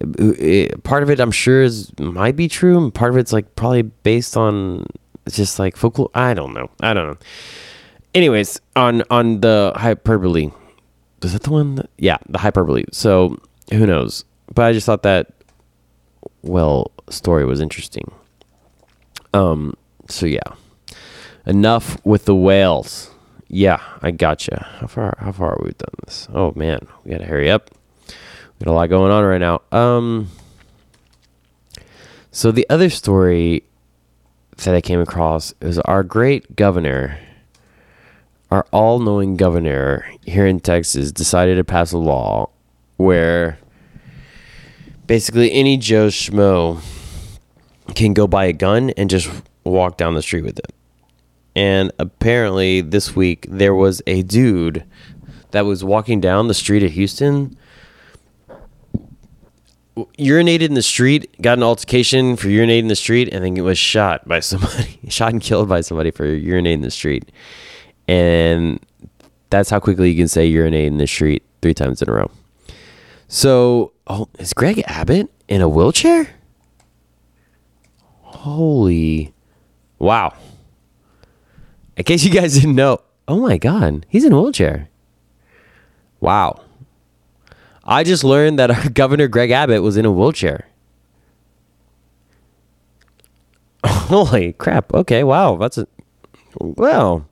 [0.00, 3.54] it, part of it, I'm sure, is might be true, and part of it's like
[3.56, 4.86] probably based on
[5.28, 6.10] just like folklore.
[6.14, 6.70] I don't know.
[6.80, 7.18] I don't know.
[8.14, 10.50] Anyways, on on the hyperbole
[11.24, 11.76] is that the one?
[11.76, 12.84] That, yeah, the hyperbole.
[12.92, 13.38] So
[13.70, 14.24] who knows?
[14.54, 15.32] But I just thought that
[16.42, 18.10] well story was interesting.
[19.34, 19.74] Um.
[20.08, 20.40] So yeah,
[21.46, 23.10] enough with the whales.
[23.48, 24.66] Yeah, I gotcha.
[24.80, 25.16] How far?
[25.18, 26.28] How far are we done this?
[26.32, 27.70] Oh man, we gotta hurry up.
[28.58, 29.62] We got a lot going on right now.
[29.70, 30.28] Um.
[32.30, 33.64] So the other story
[34.64, 37.18] that I came across is our great governor
[38.52, 42.50] our all knowing governor here in Texas decided to pass a law
[42.98, 43.58] where
[45.06, 46.82] basically any Joe Schmo
[47.94, 49.30] can go buy a gun and just
[49.64, 50.70] walk down the street with it.
[51.54, 54.84] And apparently, this week there was a dude
[55.50, 57.56] that was walking down the street of Houston,
[59.96, 63.76] urinated in the street, got an altercation for urinating in the street, and then was
[63.76, 67.30] shot by somebody, shot and killed by somebody for urinating in the street
[68.08, 68.84] and
[69.50, 72.30] that's how quickly you can say urinate in the street three times in a row.
[73.28, 76.28] So, oh, is Greg Abbott in a wheelchair?
[78.20, 79.32] Holy,
[79.98, 80.34] wow!
[81.96, 84.88] In case you guys didn't know, oh my God, he's in a wheelchair.
[86.20, 86.62] Wow.
[87.84, 90.68] I just learned that our governor Greg Abbott was in a wheelchair.
[93.86, 94.92] Holy crap.
[94.94, 95.56] Okay, wow.
[95.56, 95.86] That's a
[96.58, 97.26] well.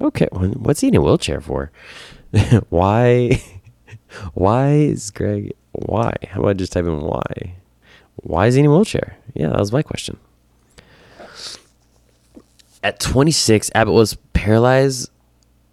[0.00, 1.70] Okay, what's he in a wheelchair for?
[2.68, 3.42] why?
[4.34, 5.54] why is Greg?
[5.72, 6.12] Why?
[6.28, 7.54] How about I just type in why?
[8.16, 9.16] Why is he in a wheelchair?
[9.34, 10.18] Yeah, that was my question.
[12.86, 15.10] At 26, Abbott was paralyzed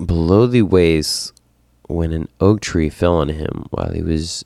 [0.04, 1.40] below the waist
[1.88, 4.44] when an oak tree fell on him while he was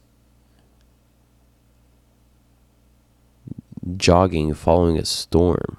[3.95, 5.77] jogging following a storm.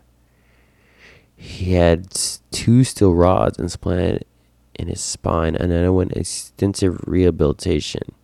[1.36, 2.08] He had
[2.50, 4.24] two steel rods implanted
[4.74, 8.14] in his spine and underwent extensive rehabilitation.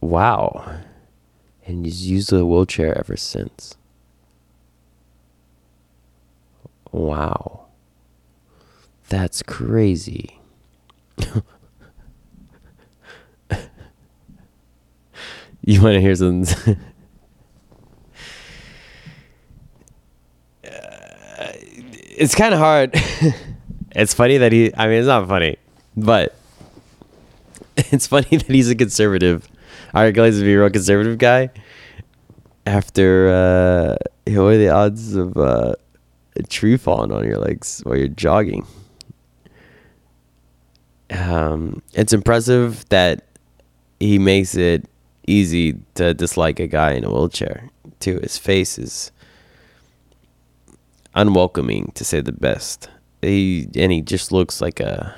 [0.00, 0.80] Wow.
[1.64, 3.76] And he's used a wheelchair ever since.
[6.94, 7.66] Wow.
[9.08, 10.38] That's crazy.
[15.64, 16.76] you want to hear something?
[20.64, 21.50] Uh,
[22.16, 22.90] it's kind of hard.
[23.90, 25.56] it's funny that he, I mean, it's not funny,
[25.96, 26.34] but
[27.76, 29.48] it's funny that he's a conservative.
[29.92, 31.50] I realize to be a real conservative guy.
[32.66, 33.96] After, uh,
[34.32, 35.74] what are the odds of uh,
[36.36, 38.66] a tree falling on your legs while you're jogging?
[41.10, 43.26] Um, it's impressive that
[44.00, 44.88] he makes it
[45.26, 47.70] easy to dislike a guy in a wheelchair.
[48.00, 49.12] Too, his face is
[51.14, 52.88] unwelcoming to say the best.
[53.22, 55.14] He and he just looks like a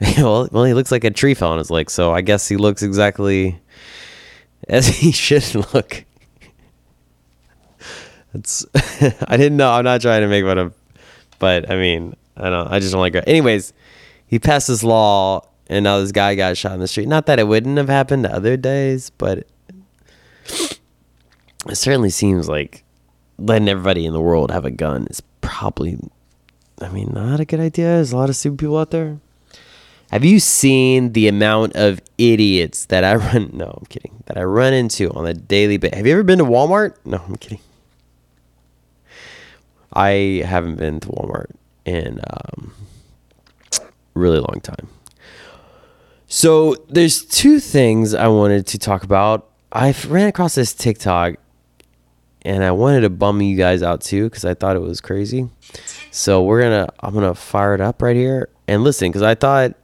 [0.18, 2.56] well, well, he looks like a tree fell on his leg, so I guess he
[2.56, 3.60] looks exactly
[4.68, 6.04] as he should look.
[8.34, 8.66] It's
[9.26, 9.70] I didn't know.
[9.70, 10.74] I'm not trying to make fun of,
[11.38, 12.68] but I mean, I don't.
[12.68, 13.24] I just don't like it.
[13.26, 13.72] Anyways,
[14.26, 17.08] he passed this law, and now this guy got shot in the street.
[17.08, 19.46] Not that it wouldn't have happened other days, but
[21.68, 22.84] it certainly seems like
[23.38, 25.98] letting everybody in the world have a gun is probably,
[26.80, 27.86] I mean, not a good idea.
[27.86, 29.18] There's a lot of stupid people out there.
[30.10, 33.50] Have you seen the amount of idiots that I run?
[33.58, 34.22] No, I'm kidding.
[34.26, 35.96] That I run into on a daily basis.
[35.96, 36.94] Have you ever been to Walmart?
[37.04, 37.60] No, I'm kidding.
[39.92, 41.50] I haven't been to Walmart
[41.84, 42.74] in um,
[44.14, 44.88] really long time.
[46.26, 49.48] So there's two things I wanted to talk about.
[49.72, 51.36] I ran across this TikTok
[52.42, 55.48] and I wanted to bum you guys out too because I thought it was crazy.
[56.10, 59.74] So we're gonna I'm gonna fire it up right here and listen because I thought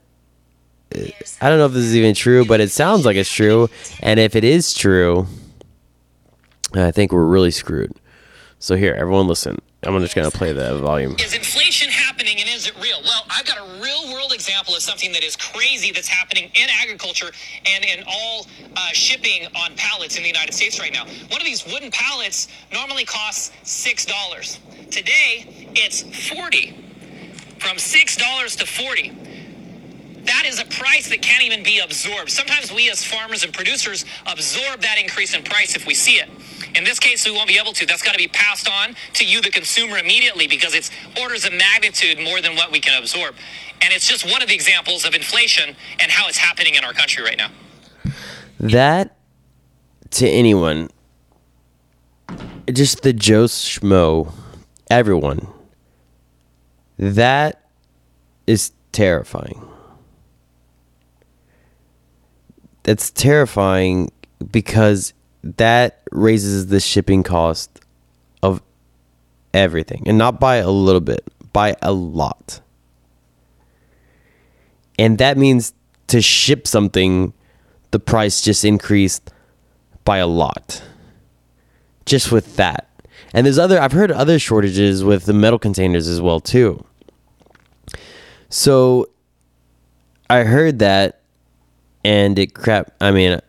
[0.93, 3.69] I don't know if this is even true, but it sounds like it's true.
[4.01, 5.27] And if it is true,
[6.73, 7.93] I think we're really screwed.
[8.59, 9.59] So here, everyone, listen.
[9.85, 11.15] I'm just gonna play the volume.
[11.19, 12.97] Is inflation happening and is it real?
[13.03, 16.67] Well, I've got a real world example of something that is crazy that's happening in
[16.81, 17.31] agriculture
[17.65, 21.05] and in all uh, shipping on pallets in the United States right now.
[21.05, 24.59] One of these wooden pallets normally costs six dollars.
[24.89, 26.81] Today, it's forty.
[27.59, 29.13] From six dollars to forty.
[30.25, 32.31] That is a price that can't even be absorbed.
[32.31, 36.27] Sometimes we, as farmers and producers, absorb that increase in price if we see it.
[36.75, 37.85] In this case, we won't be able to.
[37.85, 41.53] That's got to be passed on to you, the consumer, immediately because it's orders of
[41.53, 43.35] magnitude more than what we can absorb.
[43.81, 46.93] And it's just one of the examples of inflation and how it's happening in our
[46.93, 47.49] country right now.
[48.59, 49.15] That
[50.11, 50.89] to anyone,
[52.71, 54.31] just the Joe Schmo,
[54.89, 55.47] everyone,
[56.97, 57.61] that
[58.47, 59.61] is terrifying.
[62.83, 64.11] That's terrifying
[64.51, 65.13] because
[65.45, 67.79] that raises the shipping cost
[68.41, 68.61] of
[69.53, 71.23] everything and not by a little bit,
[71.53, 72.61] by a lot.
[74.97, 75.73] And that means
[76.07, 77.33] to ship something,
[77.91, 79.31] the price just increased
[80.03, 80.83] by a lot.
[82.05, 82.89] Just with that.
[83.33, 86.83] And there's other I've heard other shortages with the metal containers as well too.
[88.49, 89.09] So
[90.29, 91.21] I heard that
[92.03, 93.39] and it crap I mean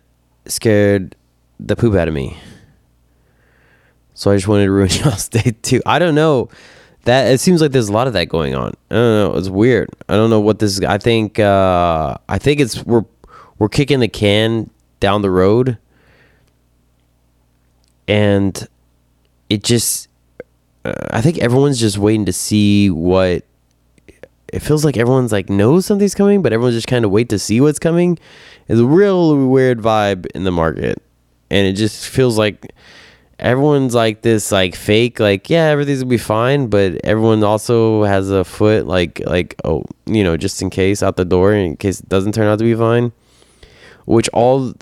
[0.46, 1.14] scared
[1.58, 2.36] the poop out of me.
[4.14, 5.82] So I just wanted to ruin y'all's day too.
[5.86, 6.48] I don't know.
[7.04, 8.72] That it seems like there's a lot of that going on.
[8.90, 9.38] I don't know.
[9.38, 9.90] It's weird.
[10.08, 10.82] I don't know what this is.
[10.82, 13.04] I think uh, I think it's we're
[13.58, 15.78] we're kicking the can down the road,
[18.08, 18.66] and
[19.48, 20.08] it just
[20.84, 23.44] uh, I think everyone's just waiting to see what.
[24.52, 27.38] It feels like everyone's like knows something's coming, but everyone's just kind of wait to
[27.38, 28.18] see what's coming.
[28.68, 31.02] It's a real weird vibe in the market
[31.50, 32.72] and it just feels like
[33.38, 38.30] everyone's like this like fake like yeah everything's gonna be fine but everyone also has
[38.30, 42.00] a foot like like oh you know just in case out the door in case
[42.00, 43.12] it doesn't turn out to be fine
[44.06, 44.72] which all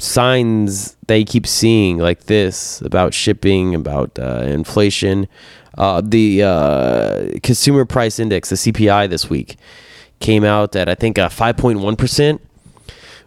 [0.00, 5.28] signs they keep seeing like this about shipping about uh, inflation.
[5.78, 9.56] Uh, the uh, consumer price index the cpi this week
[10.18, 12.40] came out at i think a 5.1%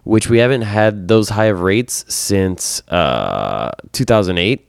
[0.04, 4.68] which we haven't had those high of rates since uh, 2008.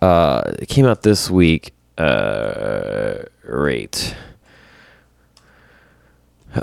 [0.00, 1.74] Uh, it came out this week.
[1.96, 4.14] Uh, rate.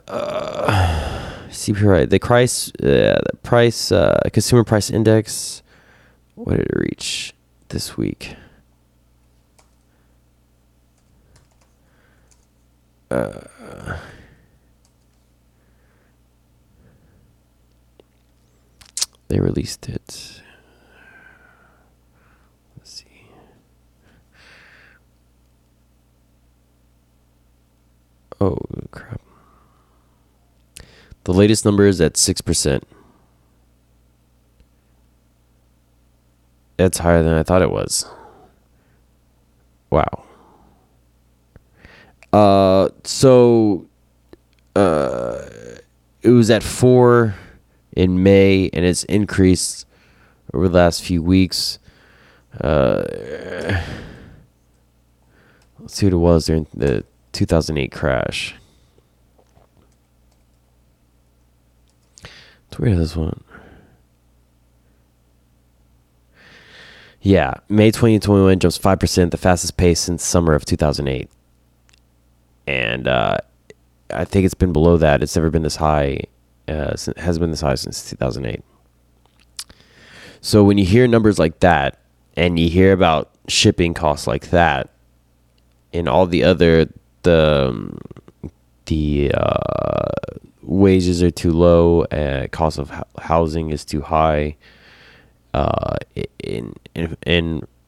[0.07, 5.61] Uh, CPI, the price, uh, the price, uh, consumer price index.
[6.35, 7.33] What did it reach
[7.69, 8.35] this week?
[13.09, 13.41] Uh,
[19.27, 20.41] they released it.
[22.77, 23.27] Let's see.
[28.39, 28.57] Oh
[28.91, 29.21] crap!
[31.23, 32.87] The latest number is at six percent.
[36.77, 38.05] That's higher than I thought it was.
[39.89, 40.25] Wow.
[42.33, 43.87] Uh, so,
[44.75, 45.45] uh,
[46.21, 47.33] it was at four
[47.95, 49.87] in May, and it's increased
[50.53, 51.79] over the last few weeks.
[52.61, 53.03] Uh,
[55.79, 58.55] let's see what it was during the 2008 crash.
[62.67, 63.43] It's weird this one.
[67.21, 71.27] Yeah, May 2021 jumps 5%, the fastest pace since summer of 2008.
[72.67, 73.37] And uh,
[74.11, 75.23] I think it's been below that.
[75.23, 76.21] It's never been this high.
[76.67, 78.63] Uh, has been this high since 2008.
[80.41, 81.99] So when you hear numbers like that,
[82.37, 84.89] and you hear about shipping costs like that,
[85.93, 86.89] and all the other
[87.23, 87.97] the um,
[88.85, 90.09] the uh,
[90.61, 94.55] wages are too low, uh, cost of housing is too high,
[95.53, 95.97] uh,
[96.43, 96.73] in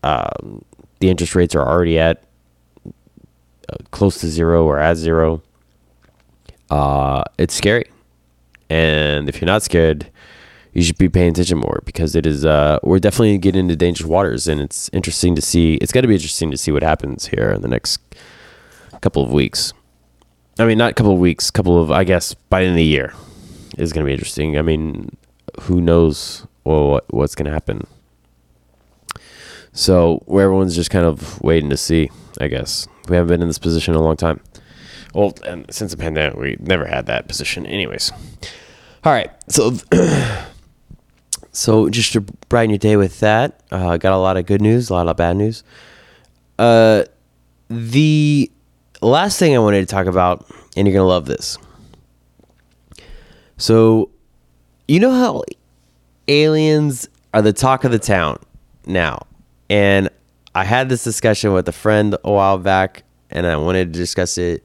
[0.04, 0.64] um,
[1.00, 2.24] the interest rates are already at
[3.70, 5.42] uh, close to zero or at zero.
[6.70, 7.86] Uh, it's scary,
[8.70, 10.10] and if you're not scared,
[10.74, 12.46] you should be paying attention more because it is.
[12.46, 15.76] Uh, we're definitely getting into dangerous waters, and it's interesting to see.
[15.76, 18.00] it's going to be interesting to see what happens here in the next
[19.02, 19.74] couple of weeks.
[20.60, 22.78] I mean, not a couple of weeks, couple of I guess by the end of
[22.78, 23.14] the year
[23.78, 24.58] is going to be interesting.
[24.58, 25.16] I mean,
[25.62, 27.86] who knows what, what's going to happen.
[29.72, 32.10] So where everyone's just kind of waiting to see,
[32.42, 32.88] I guess.
[33.08, 34.42] We haven't been in this position in a long time.
[35.18, 38.12] Well, and since the pandemic, we never had that position, anyways.
[39.04, 39.74] All right, so
[41.52, 44.92] so just to brighten your day with that, uh, got a lot of good news,
[44.92, 45.64] a lot of bad news.
[46.60, 47.04] Uh,
[47.68, 48.52] the
[49.02, 50.46] last thing I wanted to talk about,
[50.76, 51.58] and you're gonna love this.
[53.58, 54.12] So,
[54.88, 55.42] you know how
[56.28, 58.38] aliens are the talk of the town
[58.86, 59.26] now.
[59.68, 60.10] And
[60.54, 63.02] I had this discussion with a friend a while back,
[63.32, 64.64] and I wanted to discuss it.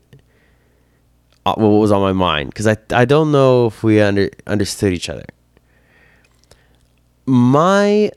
[1.44, 4.92] Uh, what was on my mind because I I don't know if we under understood
[4.92, 5.24] each other.
[7.26, 8.10] My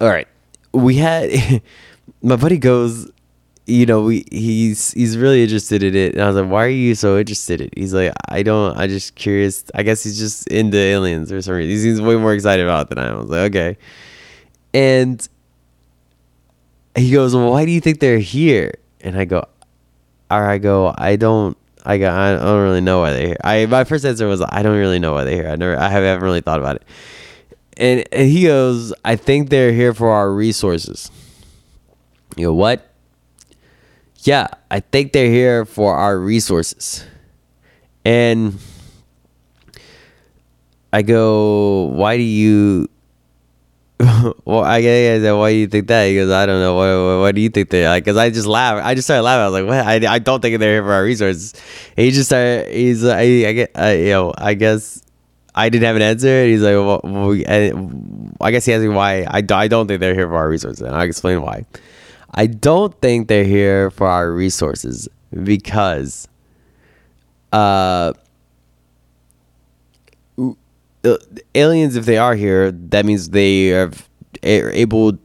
[0.00, 0.28] all right,
[0.72, 1.62] we had
[2.22, 3.10] my buddy goes
[3.66, 6.14] you know, we he's he's really interested in it.
[6.14, 7.74] And I was like, why are you so interested in it?
[7.76, 9.64] He's like, I don't, I just curious.
[9.74, 11.68] I guess he's just into aliens or something.
[11.68, 13.14] He seems way more excited about it than I am.
[13.14, 13.76] I was like, okay.
[14.72, 15.28] And
[16.94, 18.74] he goes, well, why do you think they're here?
[19.00, 19.44] And I go,
[20.30, 23.36] or I go, I don't, I go, I don't really know why they're here.
[23.44, 25.48] I my first answer was, I don't really know why they're here.
[25.48, 26.82] I never, I haven't really thought about it.
[27.76, 31.10] And, and he goes, I think they're here for our resources.
[32.36, 32.92] You go, what?
[34.26, 37.04] yeah, I think they're here for our resources.
[38.04, 38.58] And
[40.92, 42.88] I go, why do you?
[44.44, 46.04] well, I guess why do you think that?
[46.04, 46.74] He goes, I don't know.
[46.74, 47.88] Why, why, do you think they?
[47.88, 48.84] Like, cause I just laugh.
[48.84, 49.42] I just started laughing.
[49.42, 50.04] I was like, what?
[50.04, 51.54] I, I don't think they're here for our resources.
[51.96, 52.72] And he just started.
[52.74, 55.02] He's like, I, I get, I, you know, I guess
[55.54, 56.28] I didn't have an answer.
[56.28, 57.00] And he's like, well,
[58.42, 59.22] I guess he asked me why.
[59.22, 60.82] I, I don't think they're here for our resources.
[60.82, 61.64] And I explain why.
[62.34, 65.08] I don't think they're here for our resources
[65.42, 66.28] because
[67.50, 68.12] uh, uh
[71.54, 73.90] aliens if they are here that means they are
[74.42, 75.18] able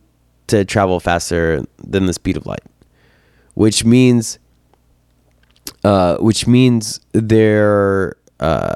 [0.48, 2.64] to travel faster than the speed of light
[3.54, 4.40] which means
[5.84, 8.76] uh, which means they're uh,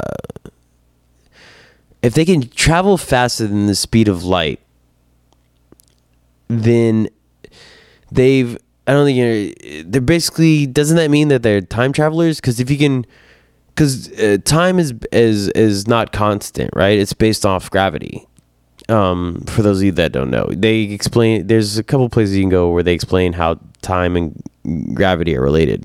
[2.01, 4.59] if they can travel faster than the speed of light
[6.47, 7.09] then
[8.11, 12.39] they've I don't think they're basically doesn't that mean that they're time travelers?
[12.39, 13.05] Because if you can,
[13.75, 16.97] because uh, time is is is not constant, right?
[16.97, 18.25] It's based off gravity.
[18.87, 21.47] Um, for those of you that don't know, they explain.
[21.47, 24.41] There's a couple places you can go where they explain how time and
[24.95, 25.83] gravity are related.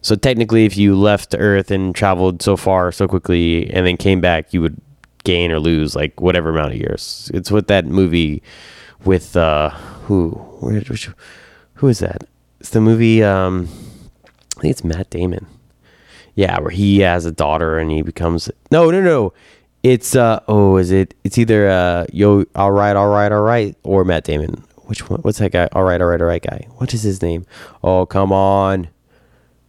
[0.00, 4.20] So technically, if you left Earth and traveled so far so quickly and then came
[4.20, 4.80] back, you would
[5.24, 7.30] gain or lose like whatever amount of years.
[7.34, 8.42] It's what that movie
[9.04, 9.70] with uh
[10.06, 11.10] who where which
[11.74, 12.24] who is that?
[12.60, 13.22] It's the movie.
[13.22, 13.68] Um,
[14.56, 15.46] I think it's Matt Damon.
[16.38, 19.32] Yeah, where he has a daughter and he becomes no, no, no.
[19.82, 21.14] It's uh oh, is it?
[21.24, 24.62] It's either uh yo, all right, all right, all right, or Matt Damon.
[24.84, 25.18] Which one?
[25.22, 25.68] What's that guy?
[25.72, 26.68] All right, all right, all right guy.
[26.76, 27.44] What is his name?
[27.82, 28.86] Oh, come on.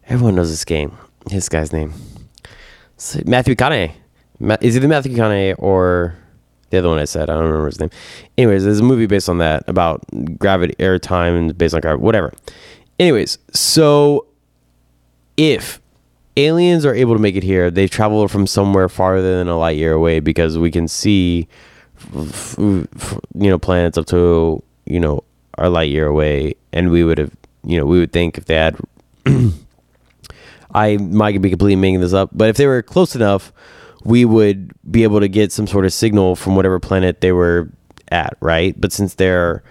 [0.10, 0.96] Everyone knows this game.
[1.32, 1.92] His guy's name.
[3.26, 3.56] Matthew.
[4.40, 6.16] Ma- is it the Matthew McConaughey or
[6.70, 7.90] The other one I said, I don't remember his name.
[8.38, 10.04] Anyways, there's a movie based on that about
[10.38, 12.32] gravity, air, time, based on gravity, whatever.
[13.00, 14.28] Anyways, so
[15.36, 15.82] if
[16.46, 19.78] aliens are able to make it here, they've traveled from somewhere farther than a light
[19.78, 21.48] year away because we can see,
[22.14, 22.88] you
[23.36, 25.24] know, planets up to you know
[25.58, 27.32] our light year away, and we would have,
[27.64, 28.78] you know, we would think if they had.
[30.72, 33.52] I might be completely making this up, but if they were close enough,
[34.04, 37.70] we would be able to get some sort of signal from whatever planet they were
[38.12, 38.80] at, right?
[38.80, 39.64] But since they're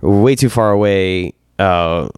[0.00, 2.08] way too far away, uh,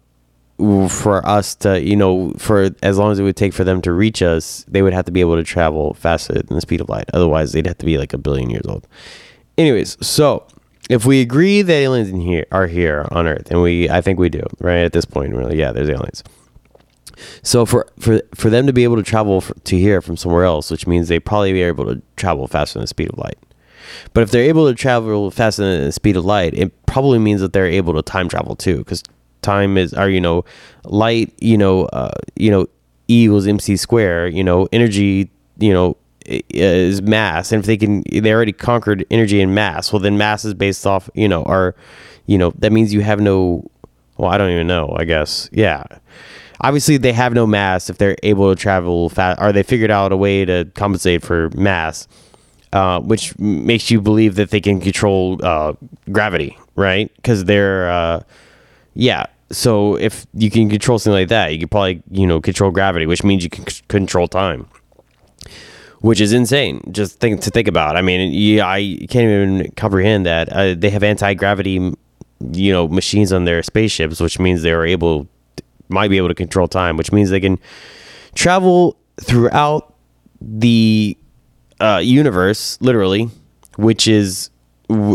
[0.89, 3.91] for us to, you know, for as long as it would take for them to
[3.91, 6.89] reach us, they would have to be able to travel faster than the speed of
[6.89, 7.09] light.
[7.13, 8.87] Otherwise, they'd have to be like a billion years old.
[9.57, 10.45] Anyways, so
[10.89, 14.19] if we agree that aliens in here are here on Earth, and we, I think
[14.19, 16.23] we do, right at this point, really, yeah, there's aliens.
[17.43, 20.45] So for for for them to be able to travel for, to here from somewhere
[20.45, 23.37] else, which means they probably be able to travel faster than the speed of light.
[24.13, 27.41] But if they're able to travel faster than the speed of light, it probably means
[27.41, 29.03] that they're able to time travel too, because
[29.41, 30.45] time is, or you know,
[30.85, 32.67] light, you know, uh, you know,
[33.07, 34.27] E equals mc square.
[34.27, 39.41] You know, energy, you know, is mass, and if they can, they already conquered energy
[39.41, 39.91] and mass.
[39.91, 41.75] Well, then mass is based off, you know, or,
[42.25, 43.69] you know, that means you have no.
[44.17, 44.93] Well, I don't even know.
[44.97, 45.83] I guess, yeah
[46.61, 50.11] obviously they have no mass if they're able to travel fast or they figured out
[50.11, 52.07] a way to compensate for mass
[52.73, 55.73] uh, which makes you believe that they can control uh,
[56.11, 58.21] gravity right because they're uh,
[58.93, 62.71] yeah so if you can control something like that you could probably you know control
[62.71, 64.67] gravity which means you can c- control time
[66.01, 67.97] which is insane just think to think about.
[67.97, 71.93] I mean yeah i can't even comprehend that uh, they have anti-gravity
[72.51, 75.27] you know machines on their spaceships which means they're able
[75.89, 77.59] might be able to control time, which means they can
[78.35, 79.95] travel throughout
[80.39, 81.17] the
[81.79, 83.29] uh, universe, literally,
[83.77, 84.49] which is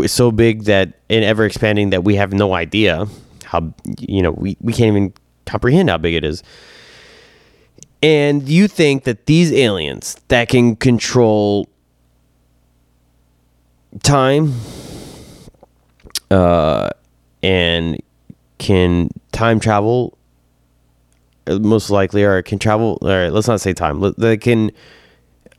[0.05, 3.05] so big that and ever expanding that we have no idea
[3.45, 5.13] how you know we, we can't even
[5.45, 6.43] comprehend how big it is.
[8.03, 11.67] And you think that these aliens that can control
[14.03, 14.53] time
[16.29, 16.89] uh,
[17.41, 18.01] and
[18.57, 20.17] can time travel
[21.47, 24.71] most likely or can travel right let's not say time they can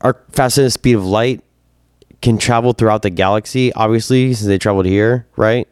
[0.01, 1.43] are faster than the speed of light
[2.23, 5.69] can travel throughout the galaxy obviously since they traveled here right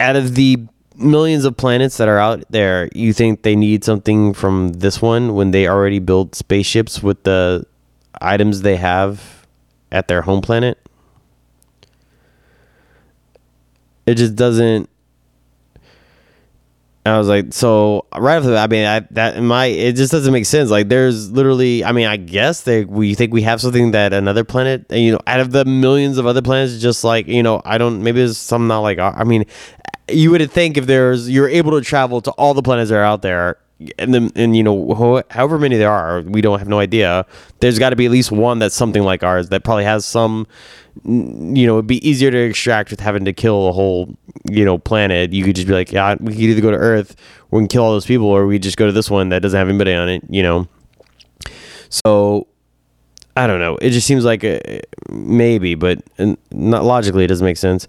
[0.00, 0.58] out of the
[0.96, 5.34] millions of planets that are out there you think they need something from this one
[5.34, 7.64] when they already built spaceships with the
[8.20, 9.46] items they have
[9.92, 10.78] at their home planet
[14.06, 14.90] it just doesn't
[17.06, 20.32] I was like, so right after that, I mean, I, that my it just doesn't
[20.32, 20.70] make sense.
[20.70, 24.44] Like, there's literally, I mean, I guess they we think we have something that another
[24.44, 27.78] planet, you know, out of the millions of other planets, just like you know, I
[27.78, 29.46] don't, maybe there's some not like, I mean,
[30.12, 33.04] you would think if there's you're able to travel to all the planets that are
[33.04, 33.58] out there,
[33.98, 37.26] and then and you know, however many there are, we don't have no idea.
[37.60, 40.46] There's got to be at least one that's something like ours that probably has some
[41.04, 44.16] you know, it'd be easier to extract with having to kill a whole,
[44.50, 45.32] you know, planet.
[45.32, 47.16] You could just be like, yeah, we could either go to Earth,
[47.50, 49.56] we can kill all those people, or we just go to this one that doesn't
[49.56, 50.68] have anybody on it, you know.
[51.88, 52.46] So,
[53.36, 53.76] I don't know.
[53.76, 57.86] It just seems like a, maybe, but uh, not logically, it doesn't make sense.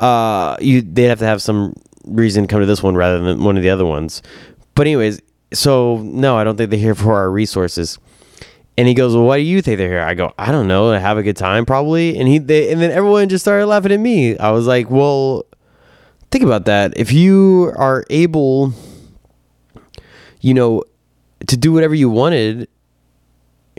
[0.00, 1.74] Uh, you they'd have to have some
[2.06, 4.22] reason to come to this one rather than one of the other ones.
[4.74, 5.20] But anyways,
[5.52, 7.98] so no, I don't think they're here for our resources.
[8.78, 10.90] And he goes, "Well, why do you think they're here?" I go, "I don't know.
[10.92, 14.00] Have a good time, probably." And he, they, and then everyone just started laughing at
[14.00, 14.38] me.
[14.38, 15.44] I was like, "Well,
[16.30, 16.94] think about that.
[16.96, 18.72] If you are able,
[20.40, 20.82] you know,
[21.46, 22.68] to do whatever you wanted,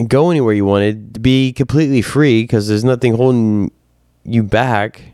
[0.08, 3.72] go anywhere you wanted, be completely free because there's nothing holding
[4.24, 5.11] you back."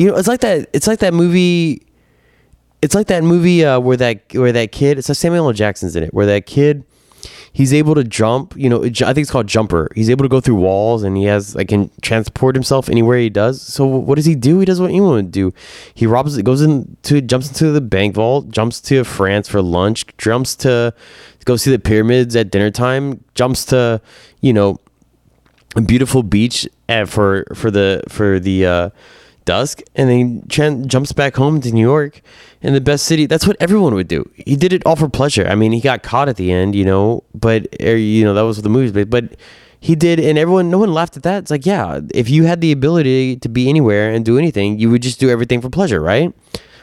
[0.00, 0.70] You know, it's like that.
[0.72, 1.82] It's like that movie.
[2.80, 4.96] It's like that movie uh, where that where that kid.
[4.96, 5.52] It's like Samuel L.
[5.52, 6.84] Jackson's in it, where that kid
[7.52, 8.54] he's able to jump.
[8.56, 9.90] You know, I think it's called jumper.
[9.94, 13.28] He's able to go through walls, and he has like can transport himself anywhere he
[13.28, 13.60] does.
[13.60, 14.58] So what does he do?
[14.58, 15.52] He does what anyone would do.
[15.92, 16.38] He robs.
[16.38, 18.48] It Goes into jumps into the bank vault.
[18.48, 20.06] Jumps to France for lunch.
[20.16, 20.94] Jumps to
[21.44, 23.22] go see the pyramids at dinner time.
[23.34, 24.00] Jumps to
[24.40, 24.78] you know
[25.76, 28.64] a beautiful beach at, for for the for the.
[28.64, 28.90] Uh,
[29.44, 32.20] dusk and then Chen jumps back home to New York
[32.62, 33.26] in the best city.
[33.26, 34.28] That's what everyone would do.
[34.34, 35.46] He did it all for pleasure.
[35.46, 38.42] I mean, he got caught at the end, you know, but er, you know that
[38.42, 39.36] was the movies, but but
[39.80, 41.38] he did, and everyone, no one laughed at that.
[41.38, 44.90] It's like, yeah, if you had the ability to be anywhere and do anything, you
[44.90, 46.34] would just do everything for pleasure, right?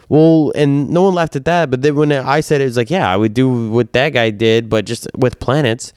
[0.10, 1.70] Well, and no one laughed at that.
[1.70, 4.14] But then when I said it, it was like, yeah, I would do what that
[4.14, 5.94] guy did, but just with planets.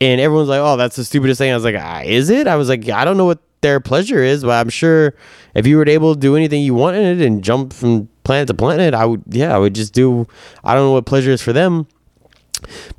[0.00, 2.56] and everyone's like, "Oh, that's the stupidest thing." I was like, ah, "Is it?" I
[2.56, 5.14] was like, "I don't know what their pleasure is, but I'm sure
[5.54, 8.94] if you were able to do anything you wanted and jump from planet to planet,
[8.94, 9.22] I would.
[9.28, 10.26] Yeah, I would just do.
[10.64, 11.86] I don't know what pleasure is for them."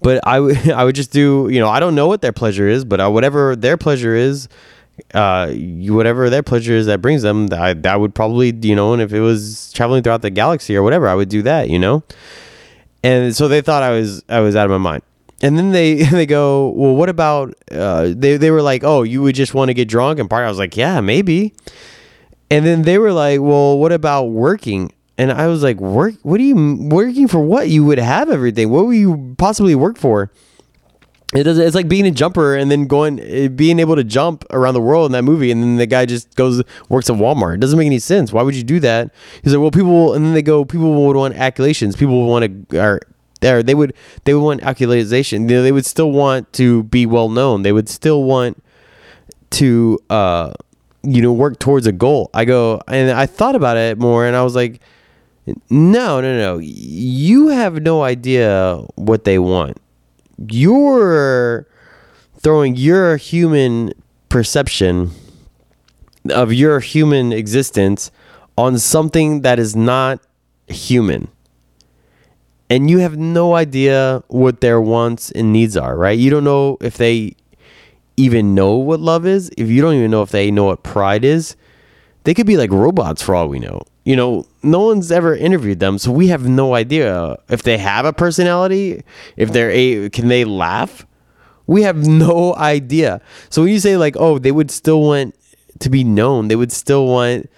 [0.01, 2.68] But I would I would just do you know I don't know what their pleasure
[2.68, 4.47] is, but uh, whatever their pleasure is,
[5.14, 8.93] uh, you, whatever their pleasure is that brings them, I, that would probably you know,
[8.93, 11.80] and if it was traveling throughout the galaxy or whatever, I would do that, you
[11.80, 12.03] know.
[13.03, 15.03] And so they thought I was I was out of my mind.
[15.42, 17.54] And then they they go, well, what about?
[17.72, 20.46] Uh, they they were like, oh, you would just want to get drunk and party.
[20.46, 21.54] I was like, yeah, maybe.
[22.52, 24.92] And then they were like, well, what about working?
[25.18, 26.16] And I was like, work?
[26.24, 27.40] What are you working for?
[27.40, 28.70] What you would have everything?
[28.70, 30.32] What would you possibly work for?
[31.36, 31.60] It does.
[31.60, 34.82] It's like being a jumper and then going, eh, being able to jump around the
[34.82, 37.56] world in that movie, and then the guy just goes works at Walmart.
[37.56, 38.34] It doesn't make any sense.
[38.34, 39.12] Why would you do that?
[39.44, 41.96] He's like, well, people, and then they go, people would want accolations.
[41.96, 43.02] People would want to, or
[43.42, 43.94] there, they would,
[44.26, 45.48] they would want accolation.
[45.48, 47.64] You know, they would still want to be well known.
[47.64, 48.62] They would still want
[49.52, 50.52] to, uh,
[51.04, 52.30] you know, work towards a goal.
[52.34, 54.82] I go, and I thought about it more, and I was like
[55.70, 56.58] no, no, no.
[56.62, 59.78] You have no idea what they want.
[60.50, 61.68] You're
[62.38, 63.94] throwing your human
[64.30, 65.12] perception
[66.30, 68.12] of your human existence
[68.58, 70.20] on something that is not
[70.68, 71.28] human.
[72.70, 76.18] And you have no idea what their wants and needs are, right?
[76.18, 77.36] You don't know if they
[78.16, 79.50] even know what love is.
[79.58, 81.56] If you don't even know if they know what pride is,
[82.26, 85.80] they could be like robots for all we know you know, no one's ever interviewed
[85.80, 89.04] them, so we have no idea if they have a personality,
[89.38, 91.06] if they're a can they laugh?
[91.68, 93.22] We have no idea.
[93.52, 95.36] So when you say like, oh, they would still want
[95.78, 97.52] to be known, they would still want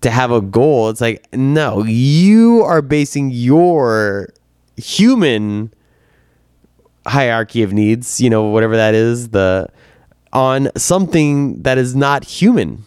[0.00, 0.88] to have a goal.
[0.88, 4.30] It's like, no, you are basing your
[4.80, 5.72] human
[7.06, 9.68] hierarchy of needs, you know, whatever that is, the
[10.32, 12.84] on something that is not human.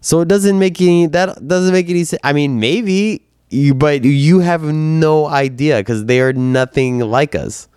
[0.00, 2.20] So it doesn't make any that doesn't make any sense.
[2.24, 7.68] I mean, maybe you, but you have no idea because they are nothing like us.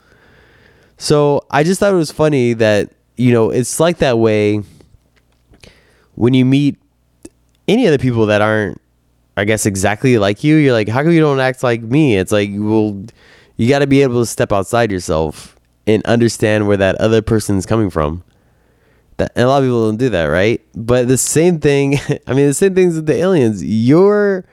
[0.98, 4.62] So I just thought it was funny that you know it's like that way
[6.16, 6.78] when you meet
[7.68, 8.80] any other people that aren't,
[9.38, 10.56] I guess, exactly like you.
[10.58, 12.18] You're like, how come you don't act like me?
[12.18, 13.04] It's like, well,
[13.58, 15.56] you got to be able to step outside yourself
[15.88, 18.24] and understand where that other person's coming from.
[19.18, 20.62] That, and a lot of people don't do that, right?
[20.76, 23.64] But the same thing, I mean, the same things with the aliens.
[23.64, 24.46] You're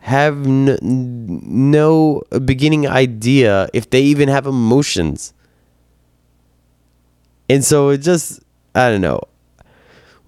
[0.00, 5.34] have n- no beginning idea if they even have emotions.
[7.48, 8.40] And so it just,
[8.74, 9.20] I don't know.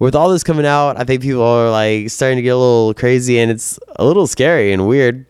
[0.03, 2.93] With all this coming out, I think people are like starting to get a little
[2.93, 5.25] crazy and it's a little scary and weird.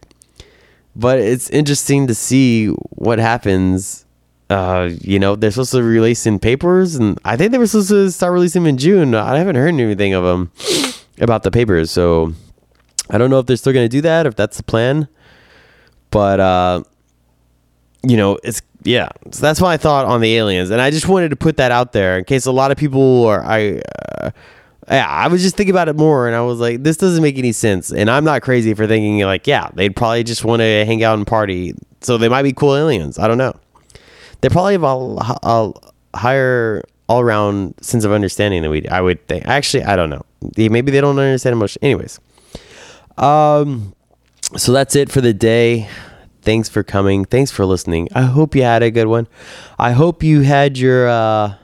[0.96, 4.04] But it's interesting to see what happens
[4.50, 7.90] uh, you know, they're supposed to release in papers, and I think they were supposed
[7.90, 9.16] to start releasing in June.
[9.16, 10.52] I haven't heard anything of them
[11.20, 12.34] about the papers, so
[13.10, 15.08] I don't know if they're still going to do that, if that's the plan.
[16.12, 16.84] But uh,
[18.04, 19.10] you know, it's yeah.
[19.32, 21.94] So that's my thought on the aliens, and I just wanted to put that out
[21.94, 23.82] there in case a lot of people are I.
[24.22, 24.32] Uh,
[24.90, 27.38] yeah, I was just thinking about it more, and I was like, this doesn't make
[27.38, 27.92] any sense.
[27.92, 31.18] And I'm not crazy for thinking like, yeah, they'd probably just want to hang out
[31.18, 33.18] and party, so they might be cool aliens.
[33.20, 33.54] I don't know
[34.44, 35.74] they probably have a, a
[36.14, 38.86] higher all around sense of understanding than we.
[38.88, 39.46] I would think.
[39.46, 40.22] Actually, I don't know.
[40.58, 41.80] Maybe they don't understand emotion.
[41.82, 42.20] Anyways,
[43.18, 43.96] um,
[44.58, 45.88] so that's it for the day.
[46.42, 47.24] Thanks for coming.
[47.24, 48.10] Thanks for listening.
[48.14, 49.30] I hope you had a good one.
[49.80, 51.56] I hope you had your uh,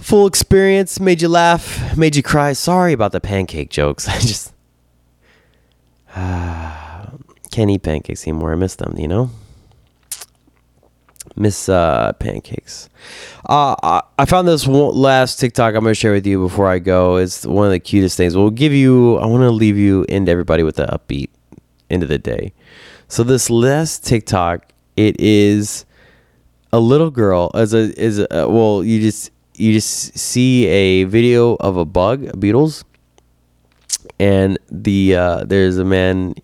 [0.00, 0.98] full experience.
[1.00, 1.96] Made you laugh.
[1.96, 2.52] Made you cry.
[2.52, 4.08] Sorry about the pancake jokes.
[4.08, 4.52] I just
[6.14, 7.06] uh,
[7.50, 8.52] can't eat pancakes anymore.
[8.52, 8.94] I miss them.
[8.96, 9.30] You know.
[11.36, 12.88] Miss uh, Pancakes.
[13.48, 17.16] Uh, I found this last TikTok I'm going to share with you before I go.
[17.16, 18.36] It's one of the cutest things.
[18.36, 21.30] We'll give you, I want to leave you and everybody with the upbeat
[21.88, 22.52] end of the day.
[23.08, 25.84] So this last TikTok, it is
[26.72, 29.30] a little girl as a is a, well, you just
[29.60, 32.82] you just see a video of a bug, beetles,
[34.18, 36.34] and the uh, there's a man.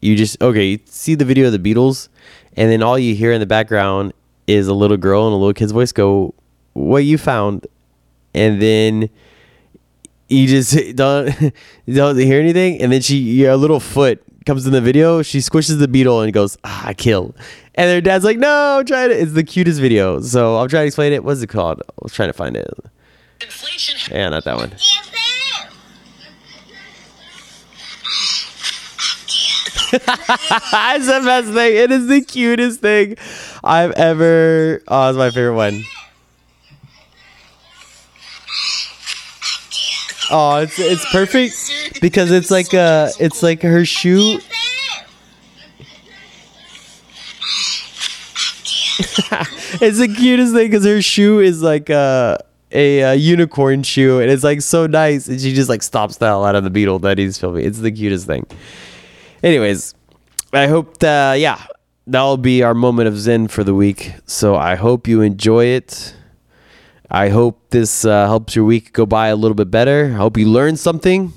[0.00, 2.10] You just okay, you see the video of the beetles,
[2.56, 4.12] and then all you hear in the background
[4.46, 6.34] is a little girl and a little kid's voice go,
[6.74, 7.66] "What you found?"
[8.34, 9.08] And then
[10.28, 11.34] you just don't
[11.88, 15.20] don't hear anything, and then she a little foot comes in the video.
[15.20, 17.34] She squishes the beetle and goes, "Ah, I kill."
[17.74, 20.22] And their dad's like, "No, try it." It's the cutest video.
[20.22, 21.22] So I'll try to explain it.
[21.22, 21.82] What's it called?
[21.86, 22.66] I was trying to find it.
[23.42, 23.98] Inflation.
[24.10, 24.70] Yeah, not that one.
[29.92, 31.76] it's the best thing.
[31.76, 33.16] It is the cutest thing
[33.62, 34.82] I've ever.
[34.88, 35.84] Oh, it's my favorite one.
[40.30, 44.38] Oh, it's it's perfect because it's like uh it's like her shoe.
[49.80, 52.36] it's the cutest thing because her shoe is like uh,
[52.72, 56.26] a, a unicorn shoe and it's like so nice and she just like stops the
[56.26, 57.64] hell out of the beetle that he's filming.
[57.64, 58.46] It's the cutest thing.
[59.42, 59.94] Anyways,
[60.52, 61.64] I hope that, yeah,
[62.06, 64.12] that'll be our moment of zen for the week.
[64.26, 66.14] So I hope you enjoy it.
[67.10, 70.06] I hope this uh, helps your week go by a little bit better.
[70.12, 71.32] I hope you learned something.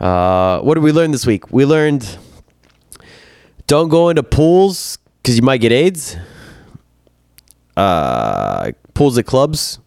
[0.00, 1.52] Uh, what did we learn this week?
[1.52, 2.18] We learned
[3.68, 6.16] don't go into pools because you might get AIDS.
[7.76, 9.78] Uh, pools at clubs.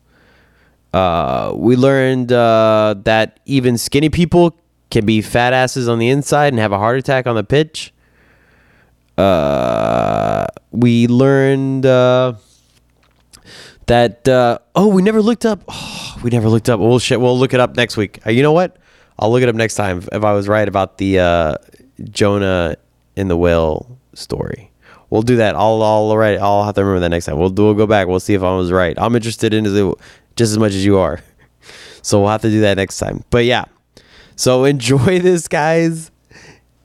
[0.93, 4.57] Uh, we learned uh, that even skinny people
[4.89, 7.93] can be fat asses on the inside and have a heart attack on the pitch.
[9.17, 11.85] Uh, we learned
[13.87, 15.61] that uh, oh, we never looked up.
[15.67, 16.79] Oh, we never looked up.
[16.79, 18.19] Well, shit, we'll look it up next week.
[18.25, 18.77] Uh, you know what?
[19.17, 21.55] I'll look it up next time if I was right about the uh,
[22.03, 22.75] Jonah
[23.15, 24.71] in the whale story.
[25.09, 25.55] We'll do that.
[25.55, 26.37] I'll I'll right.
[26.39, 27.37] I'll have to remember that next time.
[27.37, 28.07] We'll we'll go back.
[28.07, 28.95] We'll see if I was right.
[28.97, 29.95] I'm interested in it
[30.35, 31.21] just as much as you are.
[32.01, 33.23] So we'll have to do that next time.
[33.31, 33.65] But yeah.
[34.35, 36.11] So enjoy this, guys.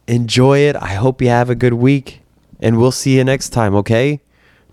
[0.07, 0.77] Enjoy it.
[0.77, 2.23] I hope you have a good week,
[2.59, 3.75] and we'll see you next time.
[3.75, 4.23] Okay?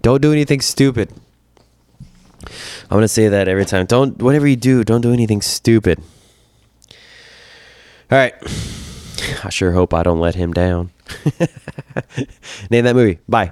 [0.01, 1.11] Don't do anything stupid.
[2.89, 3.85] I'm gonna say that every time.
[3.85, 6.01] Don't whatever you do, don't do anything stupid.
[8.11, 8.33] All right.
[9.43, 10.91] I sure hope I don't let him down.
[12.69, 13.19] Name that movie.
[13.27, 13.51] Bye.